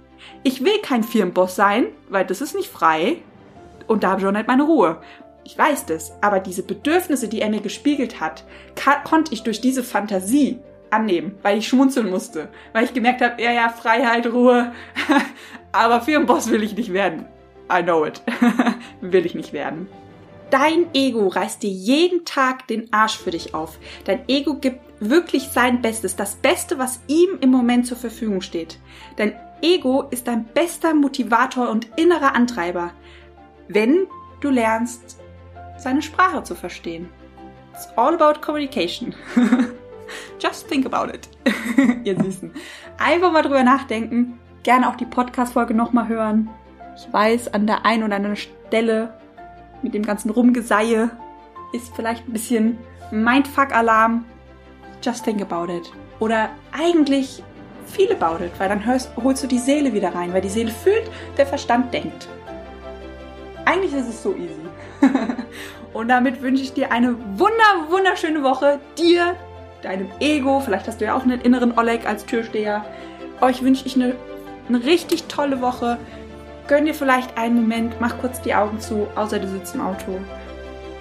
Ich 0.44 0.64
will 0.64 0.80
kein 0.82 1.04
Firmenboss 1.04 1.56
sein, 1.56 1.88
weil 2.10 2.26
das 2.26 2.42
ist 2.42 2.56
nicht 2.56 2.70
frei 2.70 3.18
und 3.88 4.04
da 4.04 4.12
habe 4.12 4.22
ich 4.22 4.28
auch 4.28 4.32
nicht 4.32 4.48
meine 4.48 4.64
Ruhe. 4.64 4.98
Ich 5.44 5.58
weiß 5.58 5.86
das, 5.86 6.12
aber 6.22 6.40
diese 6.40 6.64
Bedürfnisse, 6.64 7.30
die 7.30 7.42
er 7.42 7.50
mir 7.50 7.62
gespiegelt 7.62 8.20
hat, 8.20 8.44
konnte 9.06 9.34
ich 9.34 9.44
durch 9.44 9.62
diese 9.62 9.84
Fantasie 9.84 10.60
annehmen, 10.90 11.36
weil 11.42 11.58
ich 11.58 11.68
schmunzeln 11.68 12.10
musste, 12.10 12.50
weil 12.74 12.84
ich 12.84 12.94
gemerkt 12.94 13.22
habe, 13.22 13.42
ja, 13.42 13.52
ja, 13.52 13.70
Freiheit, 13.70 14.28
Ruhe, 14.28 14.74
aber 15.72 16.02
Firmenboss 16.02 16.50
will 16.52 16.64
ich 16.64 16.76
nicht 16.76 16.92
werden. 16.94 17.26
I 17.72 17.84
know 17.84 18.06
it. 18.06 18.22
will 19.02 19.26
ich 19.26 19.36
nicht 19.36 19.54
werden. 19.54 19.88
Dein 20.50 20.88
Ego 20.94 21.28
reißt 21.28 21.62
dir 21.62 21.70
jeden 21.70 22.24
Tag 22.24 22.68
den 22.68 22.92
Arsch 22.94 23.18
für 23.18 23.32
dich 23.32 23.54
auf. 23.54 23.78
Dein 24.06 24.22
Ego 24.30 24.56
gibt 24.56 24.80
wirklich 25.00 25.50
sein 25.50 25.82
Bestes, 25.82 26.16
das 26.16 26.36
Beste, 26.36 26.78
was 26.78 27.02
ihm 27.08 27.38
im 27.42 27.52
Moment 27.52 27.86
zur 27.86 27.98
Verfügung 27.98 28.42
steht. 28.42 28.80
Dein 29.18 29.34
Ego 29.62 30.04
ist 30.10 30.28
dein 30.28 30.46
bester 30.46 30.94
Motivator 30.94 31.70
und 31.70 31.88
innerer 31.98 32.36
Antreiber 32.36 32.92
wenn 33.68 34.08
du 34.40 34.50
lernst, 34.50 35.20
seine 35.78 36.02
Sprache 36.02 36.44
zu 36.44 36.56
verstehen. 36.56 37.10
It's 37.74 37.88
all 37.96 38.14
about 38.16 38.42
communication. 38.42 39.14
Just 40.40 40.68
think 40.68 40.86
about 40.86 41.14
it, 41.14 41.30
ihr 42.04 42.18
Süßen. 42.18 42.52
Einfach 42.98 43.32
mal 43.32 43.42
drüber 43.42 43.64
nachdenken. 43.64 44.40
Gerne 44.64 44.90
auch 44.90 44.96
die 44.96 45.06
Podcast-Folge 45.06 45.74
nochmal 45.74 46.08
hören. 46.08 46.50
Ich 46.96 47.12
weiß, 47.12 47.54
an 47.54 47.68
der 47.68 47.86
einen 47.86 48.04
oder 48.04 48.16
anderen 48.16 48.36
Stelle 48.38 49.14
mit 49.82 49.94
dem 49.94 50.04
ganzen 50.04 50.32
Rumgeseihe 50.32 51.12
ist 51.74 51.96
vielleicht 51.96 52.28
ein 52.28 52.34
bisschen 52.34 52.78
Mindfuck-Alarm. 53.12 54.26
just 55.04 55.24
think 55.24 55.42
about 55.42 55.72
it. 55.72 55.92
Oder 56.20 56.50
eigentlich 56.72 57.44
feel 57.86 58.12
about 58.12 58.44
it, 58.44 58.52
weil 58.58 58.70
dann 58.70 58.86
hörst, 58.86 59.12
holst 59.16 59.44
du 59.44 59.48
die 59.48 59.60
Seele 59.60 59.94
wieder 59.94 60.14
rein, 60.14 60.34
weil 60.34 60.42
die 60.42 60.50
Seele 60.50 60.72
fühlt, 60.72 61.10
der 61.38 61.46
Verstand 61.46 61.94
denkt. 61.94 62.28
Eigentlich 63.68 63.94
ist 63.94 64.08
es 64.08 64.24
so 64.24 64.34
easy. 64.34 64.62
Und 65.94 66.08
damit 66.08 66.42
wünsche 66.42 66.64
ich 66.64 66.74
dir 66.74 66.90
eine 66.90 67.18
wunder, 67.38 67.90
wunderschöne 67.90 68.42
Woche. 68.42 68.80
Dir, 68.98 69.36
deinem 69.82 70.08
Ego, 70.22 70.62
vielleicht 70.62 70.88
hast 70.88 71.02
du 71.02 71.06
ja 71.06 71.16
auch 71.18 71.24
einen 71.24 71.42
inneren 71.42 71.78
Oleg 71.78 72.08
als 72.08 72.26
Türsteher. 72.26 72.86
Euch 73.42 73.62
wünsche 73.64 73.86
ich 73.86 73.98
eine, 73.98 74.16
eine 74.70 74.86
richtig 74.86 75.26
tolle 75.26 75.60
Woche. 75.60 75.98
Gönn 76.70 76.86
dir 76.86 76.94
vielleicht 76.94 77.38
einen 77.38 77.56
Moment, 77.56 78.00
mach 78.00 78.18
kurz 78.20 78.42
die 78.42 78.56
Augen 78.56 78.80
zu, 78.80 79.06
außer 79.16 79.38
du 79.38 79.50
sitzt 79.50 79.76
im 79.76 79.82
Auto. 79.82 80.18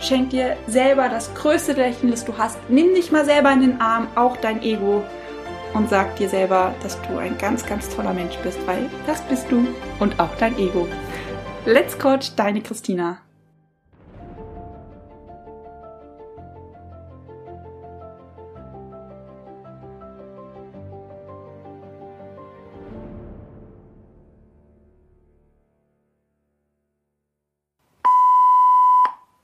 Schenk 0.00 0.30
dir 0.30 0.56
selber 0.66 1.08
das 1.08 1.32
größte 1.34 1.74
Lächeln, 1.74 2.10
das 2.10 2.24
du 2.24 2.36
hast. 2.36 2.58
Nimm 2.68 2.94
dich 2.94 3.12
mal 3.12 3.24
selber 3.24 3.52
in 3.52 3.60
den 3.60 3.80
Arm, 3.80 4.08
auch 4.16 4.36
dein 4.38 4.60
Ego. 4.62 5.04
Und 5.72 5.88
sag 5.88 6.16
dir 6.16 6.28
selber, 6.28 6.74
dass 6.82 7.00
du 7.02 7.18
ein 7.18 7.38
ganz, 7.38 7.64
ganz 7.64 7.88
toller 7.94 8.12
Mensch 8.12 8.36
bist, 8.42 8.58
weil 8.66 8.90
das 9.06 9.20
bist 9.22 9.46
du 9.50 9.68
und 10.00 10.18
auch 10.18 10.34
dein 10.38 10.58
Ego. 10.58 10.88
Let's 11.68 11.98
Coach, 11.98 12.36
deine 12.36 12.62
Christina. 12.62 13.18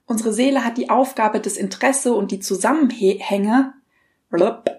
Unsere 0.06 0.32
Seele 0.32 0.64
hat 0.64 0.78
die 0.78 0.90
Aufgabe, 0.90 1.40
das 1.40 1.56
Interesse 1.56 2.14
und 2.14 2.30
die 2.30 2.38
Zusammenhänge. 2.38 3.74
Heute 4.30 4.78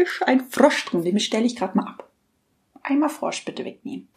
ist 0.00 0.22
ein 0.22 0.40
Frosch 0.48 0.86
drin, 0.86 1.04
den 1.04 1.20
stelle 1.20 1.44
ich 1.44 1.54
gerade 1.54 1.76
mal 1.76 1.86
ab. 1.86 2.08
Einmal 2.82 3.10
Frosch 3.10 3.44
bitte 3.44 3.66
wegnehmen. 3.66 4.08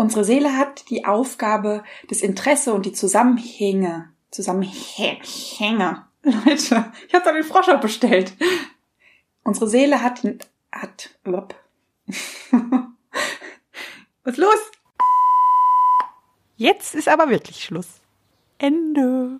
Unsere 0.00 0.24
Seele 0.24 0.56
hat 0.56 0.88
die 0.88 1.04
Aufgabe, 1.04 1.84
das 2.08 2.22
Interesse 2.22 2.72
und 2.72 2.86
die 2.86 2.94
Zusammenhänge. 2.94 4.10
Zusammenhänge. 4.30 6.06
Leute, 6.22 6.90
ich 7.06 7.14
habe 7.14 7.22
da 7.22 7.32
den 7.32 7.44
Frosch 7.44 7.68
abbestellt. 7.68 8.32
Unsere 9.44 9.68
Seele 9.68 10.02
hat, 10.02 10.22
hat, 10.72 11.10
Was 14.24 14.32
ist 14.32 14.38
los? 14.38 14.70
Jetzt 16.56 16.94
ist 16.94 17.08
aber 17.08 17.28
wirklich 17.28 17.62
Schluss. 17.62 18.00
Ende. 18.56 19.38